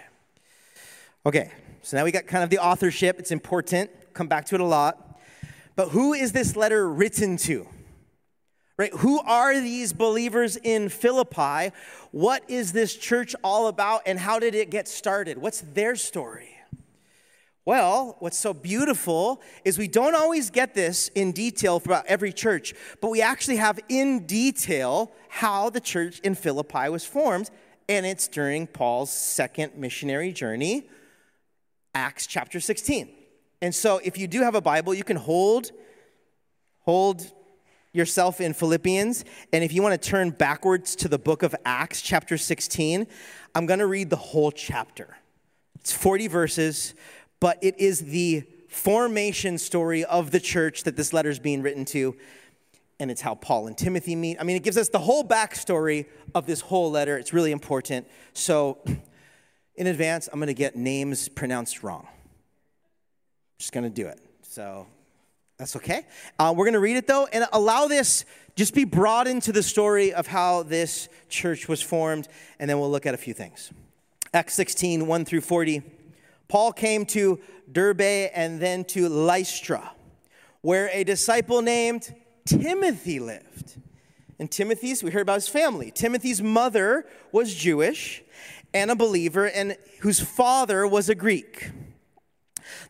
Okay, 1.28 1.50
so 1.82 1.94
now 1.94 2.04
we 2.04 2.10
got 2.10 2.26
kind 2.26 2.42
of 2.42 2.48
the 2.48 2.56
authorship. 2.56 3.18
It's 3.18 3.32
important. 3.32 3.90
Come 4.14 4.28
back 4.28 4.46
to 4.46 4.54
it 4.54 4.62
a 4.62 4.64
lot. 4.64 5.20
But 5.76 5.90
who 5.90 6.14
is 6.14 6.32
this 6.32 6.56
letter 6.56 6.88
written 6.88 7.36
to? 7.36 7.68
Right? 8.78 8.94
Who 8.94 9.20
are 9.20 9.60
these 9.60 9.92
believers 9.92 10.56
in 10.56 10.88
Philippi? 10.88 11.76
What 12.12 12.44
is 12.48 12.72
this 12.72 12.96
church 12.96 13.36
all 13.44 13.66
about 13.66 14.00
and 14.06 14.18
how 14.18 14.38
did 14.38 14.54
it 14.54 14.70
get 14.70 14.88
started? 14.88 15.36
What's 15.36 15.60
their 15.60 15.96
story? 15.96 16.48
Well, 17.66 18.16
what's 18.20 18.38
so 18.38 18.54
beautiful 18.54 19.42
is 19.66 19.76
we 19.76 19.86
don't 19.86 20.14
always 20.14 20.48
get 20.48 20.72
this 20.72 21.08
in 21.08 21.32
detail 21.32 21.78
throughout 21.78 22.06
every 22.06 22.32
church, 22.32 22.72
but 23.02 23.10
we 23.10 23.20
actually 23.20 23.56
have 23.56 23.78
in 23.90 24.24
detail 24.24 25.12
how 25.28 25.68
the 25.68 25.80
church 25.80 26.20
in 26.20 26.34
Philippi 26.34 26.88
was 26.88 27.04
formed, 27.04 27.50
and 27.86 28.06
it's 28.06 28.28
during 28.28 28.66
Paul's 28.66 29.12
second 29.12 29.76
missionary 29.76 30.32
journey 30.32 30.88
Acts 31.94 32.26
chapter 32.26 32.60
16. 32.60 33.08
And 33.60 33.74
so 33.74 34.00
if 34.04 34.18
you 34.18 34.26
do 34.26 34.42
have 34.42 34.54
a 34.54 34.60
Bible, 34.60 34.94
you 34.94 35.04
can 35.04 35.16
hold 35.16 35.72
hold 36.80 37.32
yourself 37.92 38.40
in 38.40 38.54
Philippians. 38.54 39.24
And 39.52 39.62
if 39.62 39.72
you 39.72 39.82
want 39.82 40.00
to 40.00 40.08
turn 40.08 40.30
backwards 40.30 40.96
to 40.96 41.08
the 41.08 41.18
book 41.18 41.42
of 41.42 41.54
Acts 41.64 42.00
chapter 42.00 42.38
16, 42.38 43.06
I'm 43.54 43.66
going 43.66 43.80
to 43.80 43.86
read 43.86 44.10
the 44.10 44.16
whole 44.16 44.50
chapter. 44.50 45.16
It's 45.80 45.92
40 45.92 46.28
verses, 46.28 46.94
but 47.40 47.58
it 47.62 47.78
is 47.78 48.00
the 48.00 48.44
formation 48.68 49.58
story 49.58 50.04
of 50.04 50.30
the 50.30 50.40
church 50.40 50.84
that 50.84 50.96
this 50.96 51.12
letter 51.12 51.30
is 51.30 51.38
being 51.38 51.62
written 51.62 51.84
to. 51.86 52.16
And 53.00 53.10
it's 53.10 53.20
how 53.20 53.34
Paul 53.34 53.66
and 53.66 53.76
Timothy 53.76 54.16
meet. 54.16 54.38
I 54.40 54.44
mean, 54.44 54.56
it 54.56 54.62
gives 54.62 54.76
us 54.76 54.88
the 54.88 54.98
whole 54.98 55.24
backstory 55.24 56.06
of 56.34 56.46
this 56.46 56.60
whole 56.60 56.90
letter. 56.90 57.16
It's 57.16 57.32
really 57.32 57.52
important. 57.52 58.08
So 58.32 58.78
in 59.78 59.86
advance, 59.86 60.28
I'm 60.32 60.40
going 60.40 60.48
to 60.48 60.54
get 60.54 60.76
names 60.76 61.28
pronounced 61.28 61.82
wrong. 61.82 62.06
Just 63.58 63.72
going 63.72 63.84
to 63.84 63.90
do 63.90 64.08
it. 64.08 64.20
So 64.42 64.86
that's 65.56 65.76
okay. 65.76 66.04
Uh, 66.38 66.52
we're 66.54 66.64
going 66.64 66.74
to 66.74 66.80
read 66.80 66.96
it 66.96 67.06
though 67.06 67.26
and 67.32 67.46
allow 67.52 67.86
this 67.86 68.24
just 68.56 68.74
be 68.74 68.84
brought 68.84 69.28
into 69.28 69.52
the 69.52 69.62
story 69.62 70.12
of 70.12 70.26
how 70.26 70.64
this 70.64 71.08
church 71.28 71.68
was 71.68 71.80
formed, 71.80 72.26
and 72.58 72.68
then 72.68 72.80
we'll 72.80 72.90
look 72.90 73.06
at 73.06 73.14
a 73.14 73.16
few 73.16 73.32
things. 73.32 73.70
Acts 74.34 74.54
16, 74.54 75.06
1 75.06 75.24
through 75.24 75.42
40. 75.42 75.80
Paul 76.48 76.72
came 76.72 77.06
to 77.06 77.38
Derbe 77.70 78.00
and 78.00 78.58
then 78.58 78.82
to 78.86 79.08
Lystra, 79.08 79.92
where 80.60 80.90
a 80.92 81.04
disciple 81.04 81.62
named 81.62 82.12
Timothy 82.44 83.20
lived. 83.20 83.76
And 84.40 84.50
Timothy's, 84.50 85.04
we 85.04 85.12
heard 85.12 85.22
about 85.22 85.36
his 85.36 85.48
family. 85.48 85.92
Timothy's 85.92 86.42
mother 86.42 87.06
was 87.30 87.54
Jewish 87.54 88.24
and 88.74 88.90
a 88.90 88.96
believer, 88.96 89.46
and 89.46 89.76
whose 90.00 90.20
father 90.20 90.86
was 90.86 91.08
a 91.08 91.14
Greek. 91.14 91.70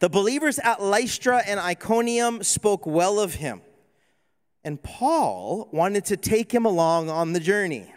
The 0.01 0.09
believers 0.09 0.59
at 0.59 0.83
Lystra 0.83 1.43
and 1.47 1.61
Iconium 1.61 2.43
spoke 2.43 2.87
well 2.87 3.21
of 3.21 3.35
him. 3.35 3.63
And 4.65 4.83
Paul 4.83 5.69
wanted 5.73 6.05
to 6.07 6.17
take 6.17 6.53
him 6.53 6.67
along 6.67 7.11
on 7.11 7.33
the 7.33 7.41
journey. 7.41 7.93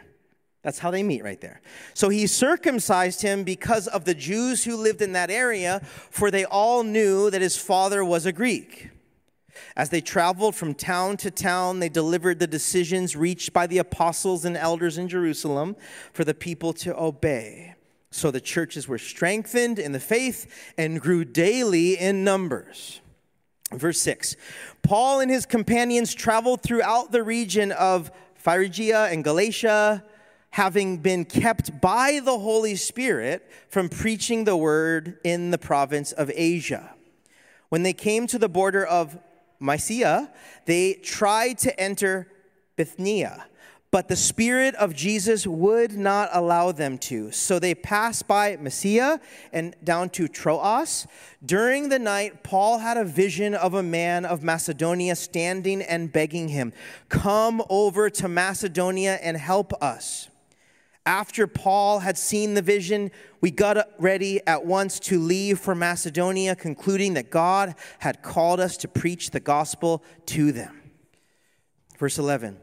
That's 0.64 0.80
how 0.80 0.92
they 0.92 1.02
meet 1.02 1.24
right 1.24 1.42
there. 1.42 1.60
So 1.96 2.10
he 2.10 2.28
circumcised 2.28 3.22
him 3.22 3.44
because 3.44 3.88
of 3.88 4.06
the 4.06 4.14
Jews 4.14 4.64
who 4.64 4.78
lived 4.78 5.02
in 5.02 5.14
that 5.14 5.32
area, 5.32 5.82
for 5.84 6.30
they 6.30 6.46
all 6.46 6.84
knew 6.84 7.32
that 7.32 7.42
his 7.42 7.58
father 7.58 8.06
was 8.06 8.28
a 8.28 8.32
Greek. 8.32 8.90
As 9.76 9.90
they 9.90 10.02
traveled 10.02 10.56
from 10.56 10.74
town 10.74 11.18
to 11.18 11.32
town, 11.32 11.80
they 11.80 11.90
delivered 11.90 12.40
the 12.40 12.48
decisions 12.48 13.16
reached 13.16 13.54
by 13.54 13.66
the 13.68 13.80
apostles 13.80 14.46
and 14.46 14.56
elders 14.56 14.98
in 14.98 15.08
Jerusalem 15.08 15.76
for 16.14 16.24
the 16.24 16.34
people 16.34 16.74
to 16.74 16.98
obey. 16.98 17.71
So 18.12 18.30
the 18.30 18.42
churches 18.42 18.88
were 18.88 18.98
strengthened 18.98 19.80
in 19.80 19.94
the 19.94 20.00
faith 20.00 20.74
and 20.78 21.00
grew 21.00 21.24
daily 21.24 21.98
in 21.98 22.24
numbers. 22.24 23.00
Verse 23.74 24.00
6 24.02 24.36
Paul 24.84 25.22
and 25.22 25.32
his 25.32 25.46
companions 25.46 26.14
traveled 26.14 26.62
throughout 26.62 27.12
the 27.12 27.24
region 27.24 27.72
of 27.72 28.12
Phrygia 28.36 29.06
and 29.06 29.24
Galatia, 29.24 30.04
having 30.50 30.98
been 30.98 31.24
kept 31.24 31.80
by 31.80 32.20
the 32.24 32.38
Holy 32.38 32.76
Spirit 32.76 33.50
from 33.70 33.88
preaching 33.88 34.44
the 34.44 34.58
word 34.58 35.18
in 35.24 35.52
the 35.52 35.58
province 35.58 36.12
of 36.12 36.30
Asia. 36.36 36.94
When 37.70 37.84
they 37.84 37.94
came 37.94 38.28
to 38.28 38.38
the 38.38 38.50
border 38.50 38.86
of 38.86 39.18
Mysia, 39.62 40.30
they 40.66 40.96
tried 40.96 41.58
to 41.60 41.80
enter 41.80 42.28
Bithynia 42.76 43.46
but 43.92 44.08
the 44.08 44.16
Spirit 44.16 44.74
of 44.76 44.96
Jesus 44.96 45.46
would 45.46 45.98
not 45.98 46.30
allow 46.32 46.72
them 46.72 46.98
to. 46.98 47.30
So 47.32 47.60
they 47.60 47.76
passed 47.76 48.26
by 48.26 48.56
Mysia 48.56 49.20
and 49.52 49.76
down 49.84 50.10
to 50.12 50.30
Troas. 50.30 51.06
During 51.46 51.90
the 51.90 52.00
night, 52.00 52.42
Paul 52.42 52.80
had 52.80 52.96
a 52.96 53.04
vision 53.04 53.54
of 53.54 53.74
a 53.74 53.84
man 53.84 54.24
of 54.24 54.44
Macedonia 54.44 55.18
standing 55.18 55.82
and 55.82 56.12
begging 56.12 56.48
him, 56.48 56.72
Come 57.10 57.62
over 57.70 58.10
to 58.12 58.30
Macedonia 58.30 59.20
and 59.22 59.36
help 59.36 59.74
us. 59.84 60.30
After 61.06 61.46
Paul 61.46 62.00
had 62.00 62.18
seen 62.18 62.54
the 62.54 62.62
vision, 62.62 63.12
we 63.42 63.52
got 63.52 63.90
ready 64.00 64.40
at 64.48 64.66
once 64.66 65.00
to 65.02 65.20
leave 65.20 65.60
for 65.60 65.76
Macedonia, 65.76 66.56
concluding 66.56 67.16
that 67.16 67.30
God 67.30 67.76
had 68.00 68.22
called 68.22 68.60
us 68.62 68.78
to 68.78 68.88
preach 68.88 69.32
the 69.32 69.40
gospel 69.40 70.04
to 70.28 70.52
them. 70.52 70.80
Verse 71.98 72.18
11. 72.18 72.58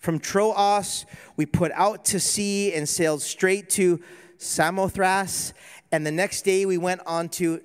From 0.00 0.18
Troas, 0.18 1.04
we 1.36 1.44
put 1.44 1.72
out 1.72 2.06
to 2.06 2.20
sea 2.20 2.72
and 2.72 2.88
sailed 2.88 3.20
straight 3.20 3.68
to 3.70 4.00
Samothrace, 4.38 5.52
and 5.92 6.06
the 6.06 6.10
next 6.10 6.42
day 6.42 6.64
we 6.64 6.78
went 6.78 7.02
on 7.04 7.28
to 7.28 7.60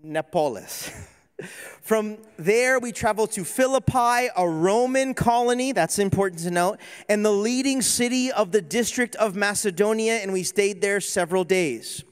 Neapolis. 0.00 0.92
From 1.82 2.18
there, 2.38 2.78
we 2.78 2.92
traveled 2.92 3.32
to 3.32 3.42
Philippi, 3.42 4.28
a 4.36 4.48
Roman 4.48 5.12
colony, 5.12 5.72
that's 5.72 5.98
important 5.98 6.42
to 6.42 6.52
note, 6.52 6.78
and 7.08 7.24
the 7.24 7.32
leading 7.32 7.82
city 7.82 8.30
of 8.30 8.52
the 8.52 8.62
district 8.62 9.16
of 9.16 9.34
Macedonia, 9.34 10.18
and 10.18 10.32
we 10.32 10.44
stayed 10.44 10.80
there 10.80 11.00
several 11.00 11.42
days. 11.42 12.04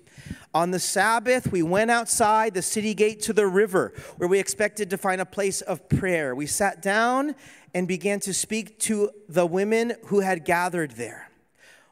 On 0.53 0.73
the 0.73 0.81
Sabbath, 0.81 1.53
we 1.53 1.63
went 1.63 1.93
outside 1.93 2.55
the 2.55 2.63
city 2.63 2.95
gate 2.95 3.21
to 3.23 3.33
the 3.33 3.47
river, 3.47 3.93
where 4.17 4.29
we 4.29 4.41
expected 4.41 4.91
to 4.91 4.99
find 4.99 5.21
a 5.21 5.27
place 5.27 5.61
of 5.61 5.89
prayer. 5.89 6.35
We 6.35 6.47
sat 6.47 6.83
down 6.83 7.37
and 7.75 7.89
began 7.89 8.21
to 8.21 8.35
speak 8.35 8.79
to 8.81 9.11
the 9.29 9.47
women 9.47 9.95
who 10.07 10.21
had 10.21 10.45
gathered 10.45 10.93
there. 10.93 11.31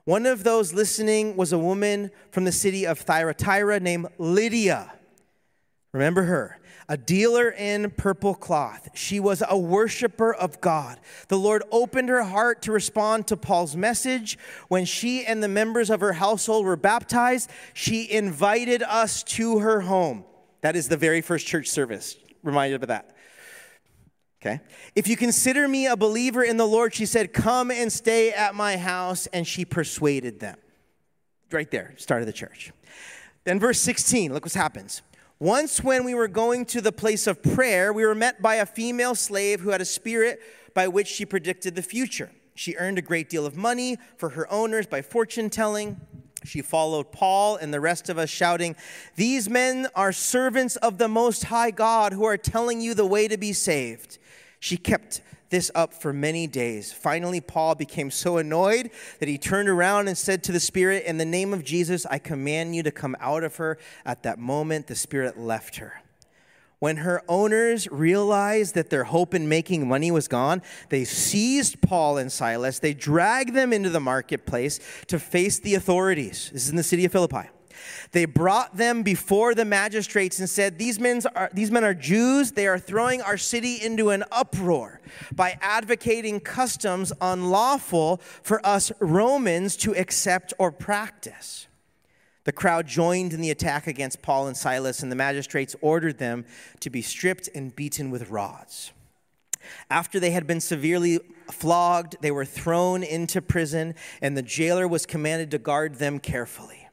One 0.04 0.24
of 0.24 0.44
those 0.44 0.72
listening 0.72 1.36
was 1.36 1.52
a 1.52 1.58
woman 1.58 2.10
from 2.30 2.44
the 2.44 2.52
city 2.52 2.86
of 2.86 3.00
Thyatira 3.00 3.80
named 3.80 4.06
Lydia. 4.18 4.92
Remember 5.92 6.22
her? 6.24 6.60
A 6.88 6.96
dealer 6.96 7.50
in 7.50 7.90
purple 7.90 8.36
cloth. 8.36 8.90
She 8.94 9.18
was 9.18 9.42
a 9.48 9.58
worshiper 9.58 10.32
of 10.32 10.60
God. 10.60 11.00
The 11.26 11.38
Lord 11.38 11.64
opened 11.72 12.08
her 12.08 12.22
heart 12.22 12.62
to 12.62 12.72
respond 12.72 13.26
to 13.26 13.36
Paul's 13.36 13.74
message. 13.74 14.38
When 14.68 14.84
she 14.84 15.26
and 15.26 15.42
the 15.42 15.48
members 15.48 15.90
of 15.90 15.98
her 15.98 16.12
household 16.12 16.64
were 16.64 16.76
baptized, 16.76 17.50
she 17.74 18.08
invited 18.08 18.84
us 18.84 19.24
to 19.24 19.58
her 19.58 19.80
home. 19.80 20.24
That 20.60 20.76
is 20.76 20.88
the 20.88 20.96
very 20.96 21.20
first 21.20 21.48
church 21.48 21.68
service. 21.68 22.16
Reminded 22.44 22.82
of 22.82 22.88
that. 22.88 23.15
Okay. 24.46 24.60
If 24.94 25.08
you 25.08 25.16
consider 25.16 25.66
me 25.66 25.86
a 25.86 25.96
believer 25.96 26.44
in 26.44 26.56
the 26.56 26.66
Lord, 26.66 26.94
she 26.94 27.04
said, 27.04 27.32
Come 27.32 27.72
and 27.72 27.92
stay 27.92 28.30
at 28.30 28.54
my 28.54 28.76
house. 28.76 29.26
And 29.32 29.44
she 29.44 29.64
persuaded 29.64 30.38
them. 30.38 30.56
Right 31.50 31.70
there, 31.70 31.94
start 31.96 32.22
of 32.22 32.26
the 32.26 32.32
church. 32.32 32.72
Then, 33.42 33.58
verse 33.58 33.80
16, 33.80 34.32
look 34.32 34.44
what 34.44 34.54
happens. 34.54 35.02
Once, 35.40 35.82
when 35.82 36.04
we 36.04 36.14
were 36.14 36.28
going 36.28 36.64
to 36.66 36.80
the 36.80 36.92
place 36.92 37.26
of 37.26 37.42
prayer, 37.42 37.92
we 37.92 38.06
were 38.06 38.14
met 38.14 38.40
by 38.40 38.56
a 38.56 38.66
female 38.66 39.14
slave 39.16 39.60
who 39.60 39.70
had 39.70 39.80
a 39.80 39.84
spirit 39.84 40.40
by 40.74 40.86
which 40.86 41.08
she 41.08 41.26
predicted 41.26 41.74
the 41.74 41.82
future. 41.82 42.30
She 42.54 42.76
earned 42.76 42.98
a 42.98 43.02
great 43.02 43.28
deal 43.28 43.46
of 43.46 43.56
money 43.56 43.98
for 44.16 44.30
her 44.30 44.50
owners 44.50 44.86
by 44.86 45.02
fortune 45.02 45.50
telling. 45.50 46.00
She 46.44 46.62
followed 46.62 47.12
Paul 47.12 47.56
and 47.56 47.72
the 47.72 47.80
rest 47.80 48.08
of 48.08 48.18
us, 48.18 48.30
shouting, 48.30 48.76
These 49.16 49.48
men 49.48 49.88
are 49.94 50.12
servants 50.12 50.76
of 50.76 50.98
the 50.98 51.08
Most 51.08 51.44
High 51.44 51.70
God 51.70 52.12
who 52.12 52.24
are 52.24 52.36
telling 52.36 52.80
you 52.80 52.94
the 52.94 53.06
way 53.06 53.26
to 53.26 53.36
be 53.36 53.52
saved. 53.52 54.18
She 54.60 54.76
kept 54.76 55.22
this 55.50 55.70
up 55.74 55.94
for 55.94 56.12
many 56.12 56.46
days. 56.46 56.92
Finally, 56.92 57.40
Paul 57.40 57.74
became 57.74 58.10
so 58.10 58.36
annoyed 58.36 58.90
that 59.20 59.28
he 59.28 59.38
turned 59.38 59.68
around 59.68 60.08
and 60.08 60.18
said 60.18 60.42
to 60.44 60.52
the 60.52 60.60
Spirit, 60.60 61.04
In 61.04 61.18
the 61.18 61.24
name 61.24 61.52
of 61.52 61.64
Jesus, 61.64 62.04
I 62.06 62.18
command 62.18 62.74
you 62.74 62.82
to 62.82 62.90
come 62.90 63.16
out 63.20 63.44
of 63.44 63.56
her. 63.56 63.78
At 64.04 64.22
that 64.24 64.38
moment, 64.38 64.86
the 64.86 64.94
Spirit 64.94 65.38
left 65.38 65.76
her. 65.76 66.02
When 66.86 66.98
her 66.98 67.20
owners 67.28 67.88
realized 67.90 68.76
that 68.76 68.90
their 68.90 69.02
hope 69.02 69.34
in 69.34 69.48
making 69.48 69.88
money 69.88 70.12
was 70.12 70.28
gone, 70.28 70.62
they 70.88 71.02
seized 71.02 71.80
Paul 71.80 72.16
and 72.16 72.30
Silas. 72.30 72.78
They 72.78 72.94
dragged 72.94 73.54
them 73.54 73.72
into 73.72 73.90
the 73.90 73.98
marketplace 73.98 74.78
to 75.08 75.18
face 75.18 75.58
the 75.58 75.74
authorities. 75.74 76.48
This 76.52 76.62
is 76.62 76.70
in 76.70 76.76
the 76.76 76.84
city 76.84 77.04
of 77.04 77.10
Philippi. 77.10 77.48
They 78.12 78.24
brought 78.24 78.76
them 78.76 79.02
before 79.02 79.52
the 79.52 79.64
magistrates 79.64 80.38
and 80.38 80.48
said, 80.48 80.78
these 80.78 81.00
men, 81.00 81.22
are, 81.34 81.50
these 81.52 81.72
men 81.72 81.82
are 81.82 81.92
Jews. 81.92 82.52
They 82.52 82.68
are 82.68 82.78
throwing 82.78 83.20
our 83.20 83.36
city 83.36 83.84
into 83.84 84.10
an 84.10 84.22
uproar 84.30 85.00
by 85.34 85.58
advocating 85.60 86.38
customs 86.38 87.12
unlawful 87.20 88.20
for 88.44 88.64
us 88.64 88.92
Romans 89.00 89.76
to 89.78 89.92
accept 89.96 90.54
or 90.56 90.70
practice. 90.70 91.65
The 92.46 92.52
crowd 92.52 92.86
joined 92.86 93.32
in 93.32 93.40
the 93.40 93.50
attack 93.50 93.88
against 93.88 94.22
Paul 94.22 94.46
and 94.46 94.56
Silas, 94.56 95.02
and 95.02 95.10
the 95.10 95.16
magistrates 95.16 95.74
ordered 95.80 96.18
them 96.18 96.44
to 96.78 96.88
be 96.88 97.02
stripped 97.02 97.48
and 97.56 97.74
beaten 97.74 98.08
with 98.08 98.30
rods. 98.30 98.92
After 99.90 100.20
they 100.20 100.30
had 100.30 100.46
been 100.46 100.60
severely 100.60 101.18
flogged, 101.50 102.18
they 102.20 102.30
were 102.30 102.44
thrown 102.44 103.02
into 103.02 103.42
prison, 103.42 103.96
and 104.22 104.36
the 104.36 104.42
jailer 104.42 104.86
was 104.86 105.06
commanded 105.06 105.50
to 105.50 105.58
guard 105.58 105.96
them 105.96 106.20
carefully. 106.20 106.88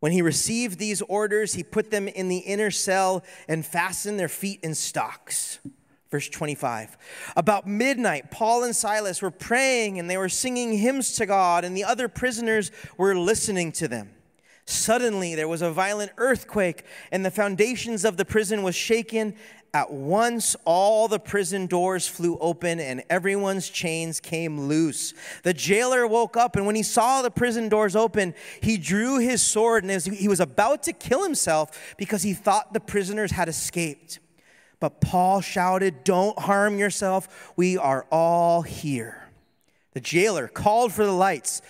When 0.00 0.10
he 0.10 0.22
received 0.22 0.80
these 0.80 1.02
orders, 1.02 1.54
he 1.54 1.62
put 1.62 1.92
them 1.92 2.08
in 2.08 2.26
the 2.26 2.38
inner 2.38 2.72
cell 2.72 3.22
and 3.46 3.64
fastened 3.64 4.18
their 4.18 4.28
feet 4.28 4.58
in 4.64 4.74
stocks. 4.74 5.60
Verse 6.10 6.28
25. 6.28 6.98
About 7.36 7.64
midnight, 7.64 8.32
Paul 8.32 8.64
and 8.64 8.74
Silas 8.74 9.22
were 9.22 9.30
praying 9.30 10.00
and 10.00 10.10
they 10.10 10.16
were 10.16 10.28
singing 10.28 10.78
hymns 10.78 11.12
to 11.12 11.26
God, 11.26 11.64
and 11.64 11.76
the 11.76 11.84
other 11.84 12.08
prisoners 12.08 12.72
were 12.96 13.14
listening 13.14 13.70
to 13.72 13.86
them. 13.86 14.10
Suddenly, 14.66 15.34
there 15.34 15.48
was 15.48 15.62
a 15.62 15.72
violent 15.72 16.12
earthquake, 16.16 16.84
and 17.10 17.24
the 17.24 17.30
foundations 17.30 18.04
of 18.04 18.16
the 18.16 18.24
prison 18.24 18.62
was 18.62 18.74
shaken, 18.74 19.34
at 19.72 19.92
once, 19.92 20.56
all 20.64 21.06
the 21.06 21.20
prison 21.20 21.66
doors 21.66 22.08
flew 22.08 22.36
open 22.38 22.80
and 22.80 23.04
everyone's 23.08 23.68
chains 23.68 24.18
came 24.18 24.62
loose. 24.62 25.14
The 25.44 25.54
jailer 25.54 26.08
woke 26.08 26.36
up, 26.36 26.56
and 26.56 26.66
when 26.66 26.74
he 26.74 26.82
saw 26.82 27.22
the 27.22 27.30
prison 27.30 27.68
doors 27.68 27.94
open, 27.94 28.34
he 28.60 28.76
drew 28.76 29.18
his 29.18 29.42
sword 29.42 29.84
and 29.84 30.02
he 30.02 30.26
was 30.26 30.40
about 30.40 30.82
to 30.84 30.92
kill 30.92 31.22
himself 31.22 31.94
because 31.96 32.22
he 32.22 32.34
thought 32.34 32.72
the 32.72 32.80
prisoners 32.80 33.30
had 33.30 33.48
escaped. 33.48 34.18
But 34.80 35.00
Paul 35.00 35.40
shouted, 35.40 36.02
Don't 36.02 36.38
harm 36.38 36.78
yourself. 36.78 37.52
We 37.54 37.76
are 37.76 38.06
all 38.10 38.62
here. 38.62 39.28
The 39.92 40.00
jailer 40.00 40.48
called 40.48 40.92
for 40.92 41.04
the 41.04 41.12
lights. 41.12 41.62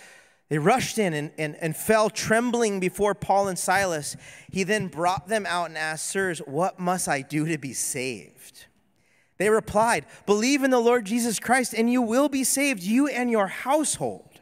They 0.51 0.57
rushed 0.57 0.97
in 0.97 1.13
and, 1.13 1.31
and, 1.37 1.55
and 1.61 1.73
fell 1.77 2.09
trembling 2.09 2.81
before 2.81 3.15
Paul 3.15 3.47
and 3.47 3.57
Silas. 3.57 4.17
He 4.51 4.63
then 4.65 4.89
brought 4.89 5.29
them 5.29 5.45
out 5.45 5.69
and 5.69 5.77
asked, 5.77 6.07
Sirs, 6.07 6.39
what 6.39 6.77
must 6.77 7.07
I 7.07 7.21
do 7.21 7.47
to 7.47 7.57
be 7.57 7.71
saved? 7.71 8.65
They 9.37 9.49
replied, 9.49 10.05
Believe 10.25 10.61
in 10.65 10.69
the 10.69 10.81
Lord 10.81 11.05
Jesus 11.05 11.39
Christ, 11.39 11.73
and 11.73 11.89
you 11.89 12.01
will 12.01 12.27
be 12.27 12.43
saved, 12.43 12.83
you 12.83 13.07
and 13.07 13.31
your 13.31 13.47
household. 13.47 14.41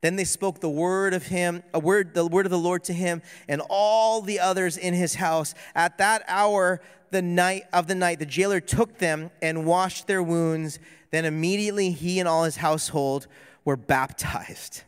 Then 0.00 0.14
they 0.14 0.22
spoke 0.22 0.60
the 0.60 0.70
word 0.70 1.12
of 1.12 1.26
him, 1.26 1.64
a 1.74 1.80
word, 1.80 2.14
the 2.14 2.24
word 2.24 2.46
of 2.46 2.52
the 2.52 2.56
Lord 2.56 2.84
to 2.84 2.92
him, 2.92 3.20
and 3.48 3.60
all 3.68 4.22
the 4.22 4.38
others 4.38 4.76
in 4.76 4.94
his 4.94 5.16
house. 5.16 5.54
At 5.74 5.98
that 5.98 6.22
hour, 6.28 6.80
the 7.10 7.20
night 7.20 7.64
of 7.72 7.88
the 7.88 7.96
night, 7.96 8.20
the 8.20 8.26
jailer 8.26 8.60
took 8.60 8.98
them 8.98 9.32
and 9.42 9.66
washed 9.66 10.06
their 10.06 10.22
wounds 10.22 10.78
Then 11.10 11.24
immediately 11.24 11.90
he 11.90 12.20
and 12.20 12.28
all 12.28 12.44
his 12.44 12.58
household 12.58 13.26
were 13.64 13.76
baptized. 13.76 14.84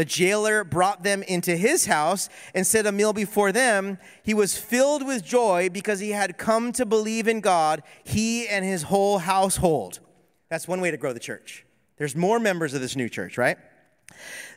The 0.00 0.06
jailer 0.06 0.64
brought 0.64 1.02
them 1.02 1.22
into 1.24 1.54
his 1.54 1.84
house 1.84 2.30
and 2.54 2.66
set 2.66 2.86
a 2.86 2.90
meal 2.90 3.12
before 3.12 3.52
them. 3.52 3.98
He 4.22 4.32
was 4.32 4.56
filled 4.56 5.06
with 5.06 5.22
joy 5.22 5.68
because 5.70 6.00
he 6.00 6.12
had 6.12 6.38
come 6.38 6.72
to 6.72 6.86
believe 6.86 7.28
in 7.28 7.42
God, 7.42 7.82
he 8.02 8.48
and 8.48 8.64
his 8.64 8.84
whole 8.84 9.18
household. 9.18 10.00
That's 10.48 10.66
one 10.66 10.80
way 10.80 10.90
to 10.90 10.96
grow 10.96 11.12
the 11.12 11.20
church. 11.20 11.66
There's 11.98 12.16
more 12.16 12.40
members 12.40 12.72
of 12.72 12.80
this 12.80 12.96
new 12.96 13.10
church, 13.10 13.36
right? 13.36 13.58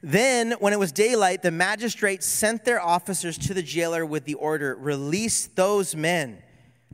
Then, 0.02 0.54
when 0.60 0.72
it 0.72 0.80
was 0.80 0.94
daylight, 0.94 1.42
the 1.42 1.52
magistrates 1.52 2.26
sent 2.26 2.64
their 2.64 2.82
officers 2.82 3.38
to 3.40 3.54
the 3.54 3.62
jailer 3.62 4.06
with 4.06 4.24
the 4.24 4.36
order 4.36 4.78
release 4.80 5.48
those 5.48 5.94
men. 5.94 6.42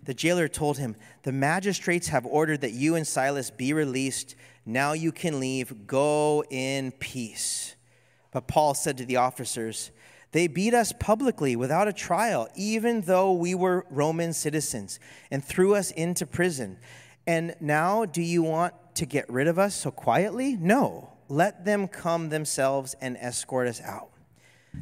The 0.02 0.16
jailer 0.16 0.48
told 0.48 0.80
him, 0.80 0.96
The 1.22 1.32
magistrates 1.32 2.08
have 2.08 2.26
ordered 2.26 2.62
that 2.62 2.72
you 2.72 2.96
and 2.96 3.06
Silas 3.06 3.52
be 3.52 3.74
released. 3.74 4.34
Now 4.66 4.94
you 4.94 5.12
can 5.12 5.40
leave. 5.40 5.86
Go 5.86 6.44
in 6.50 6.94
peace. 6.94 7.76
But 8.32 8.48
Paul 8.48 8.74
said 8.74 8.98
to 8.98 9.06
the 9.06 9.18
officers, 9.18 9.92
They 10.32 10.48
beat 10.48 10.74
us 10.74 10.94
publicly 11.00 11.56
without 11.56 11.88
a 11.88 11.94
trial, 11.94 12.48
even 12.56 13.02
though 13.02 13.34
we 13.34 13.56
were 13.56 13.86
Roman 13.90 14.34
citizens, 14.34 15.00
and 15.32 15.44
threw 15.44 15.76
us 15.76 15.92
into 15.92 16.26
prison. 16.26 16.78
And 17.26 17.56
now 17.60 18.06
do 18.06 18.22
you 18.22 18.44
want 18.44 18.74
to 18.96 19.06
get 19.06 19.30
rid 19.30 19.48
of 19.48 19.60
us 19.60 19.76
so 19.76 19.92
quietly? 19.92 20.56
No. 20.56 21.14
Let 21.28 21.64
them 21.64 21.88
come 21.88 22.30
themselves 22.30 22.96
and 23.02 23.16
escort 23.18 23.68
us 23.68 23.82
out. 23.82 24.10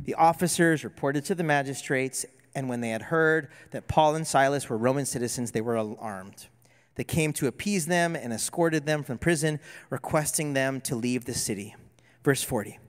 The 0.06 0.16
officers 0.16 0.84
reported 0.84 1.26
to 1.26 1.36
the 1.36 1.44
magistrates, 1.44 2.26
and 2.56 2.70
when 2.70 2.82
they 2.82 2.90
had 2.90 3.04
heard 3.04 3.50
that 3.72 3.88
Paul 3.88 4.16
and 4.16 4.26
Silas 4.26 4.70
were 4.70 4.78
Roman 4.78 5.06
citizens, 5.06 5.52
they 5.52 5.62
were 5.62 5.76
alarmed. 5.76 6.48
They 6.96 7.04
came 7.04 7.32
to 7.34 7.48
appease 7.48 7.86
them 7.86 8.16
and 8.16 8.34
escorted 8.34 8.86
them 8.86 9.04
from 9.04 9.18
prison, 9.18 9.60
requesting 9.90 10.54
them 10.54 10.82
to 10.82 10.96
leave 10.96 11.26
the 11.26 11.34
city. 11.34 11.76
Verse 12.24 12.44
40. 12.44 12.80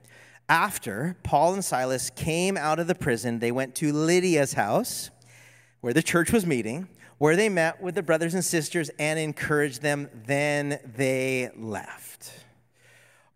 After 0.49 1.15
Paul 1.21 1.53
and 1.53 1.63
Silas 1.63 2.09
came 2.09 2.57
out 2.57 2.79
of 2.79 2.87
the 2.87 2.95
prison, 2.95 3.37
they 3.37 3.51
went 3.51 3.75
to 3.75 3.93
Lydia's 3.93 4.53
house, 4.53 5.11
where 5.81 5.93
the 5.93 6.01
church 6.01 6.31
was 6.31 6.43
meeting, 6.43 6.89
where 7.19 7.35
they 7.35 7.49
met 7.49 7.79
with 7.79 7.93
the 7.93 8.01
brothers 8.01 8.33
and 8.33 8.43
sisters 8.43 8.89
and 8.97 9.19
encouraged 9.19 9.83
them. 9.83 10.09
Then 10.25 10.79
they 10.95 11.51
left. 11.55 12.33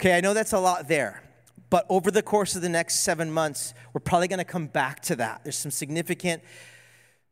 Okay, 0.02 0.17
I 0.17 0.21
know 0.21 0.34
that's 0.34 0.54
a 0.54 0.60
lot 0.60 0.88
there, 0.88 1.21
but 1.69 1.86
over 1.88 2.10
the 2.10 2.23
course 2.23 2.56
of 2.56 2.63
the 2.63 2.69
next 2.69 3.02
seven 3.02 3.32
months, 3.32 3.76
we're 3.93 4.02
probably 4.02 4.28
going 4.28 4.39
to 4.39 4.43
come 4.43 4.65
back 4.65 5.02
to 5.02 5.15
that. 5.17 5.43
There's 5.43 5.58
some 5.58 5.69
significant 5.71 6.41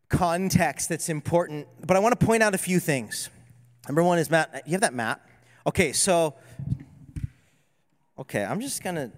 context 0.10 0.90
that's 0.90 1.10
important, 1.10 1.68
but 1.88 1.98
I 1.98 2.00
want 2.00 2.20
to 2.20 2.24
point 2.24 2.44
out 2.44 2.54
a 2.54 2.60
few 2.60 2.80
things. 2.80 3.32
Number 3.88 4.04
one 4.04 4.20
is 4.20 4.30
Matt. 4.30 4.62
You 4.68 4.74
have 4.74 4.82
that 4.82 4.94
map? 4.94 5.28
Okay, 5.66 5.92
so, 5.92 6.36
okay, 8.20 8.46
I'm 8.46 8.62
just 8.62 8.84
going 8.84 8.96
to 8.96 9.12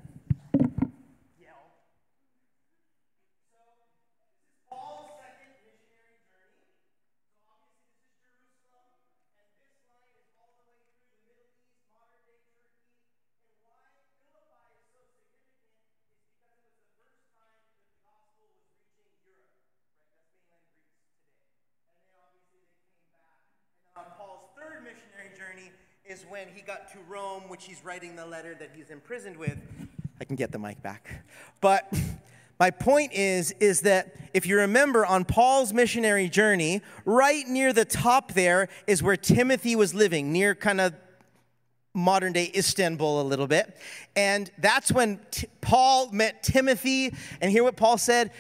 is 26.14 26.26
when 26.30 26.48
he 26.54 26.62
got 26.62 26.92
to 26.92 27.00
Rome, 27.10 27.44
which 27.48 27.66
he's 27.66 27.84
writing 27.84 28.16
the 28.16 28.26
letter 28.26 28.54
that 28.60 28.70
he's 28.76 28.92
imprisoned 28.92 29.36
with. 29.36 29.58
I 30.22 30.26
can 30.26 30.36
get 30.36 30.52
the 30.52 30.60
mic 30.60 30.80
back. 30.84 31.10
But 31.60 31.92
my 32.60 32.70
point 32.70 33.14
is 33.14 33.52
is 33.60 33.82
that 33.82 34.16
if 34.32 34.46
you 34.46 34.58
remember 34.58 35.08
on 35.08 35.26
Paul's 35.26 35.74
missionary 35.74 36.30
journey, 36.30 36.82
right 37.04 37.48
near 37.48 37.74
the 37.74 37.84
top 37.84 38.34
there 38.34 38.70
is 38.86 39.02
where 39.02 39.18
Timothy 39.18 39.76
was 39.76 39.96
living, 39.96 40.32
near 40.32 40.54
kind 40.54 40.80
of 40.80 40.94
modern 41.96 42.32
day 42.32 42.52
Istanbul 42.56 43.22
a 43.22 43.24
little 43.24 43.48
bit. 43.48 43.76
And 44.16 44.52
that's 44.60 44.92
when 44.92 45.20
T- 45.32 45.48
Paul 45.62 46.12
met 46.12 46.44
Timothy 46.44 47.12
and 47.42 47.52
hear 47.52 47.64
what 47.64 47.76
Paul 47.76 47.98
said, 47.98 48.32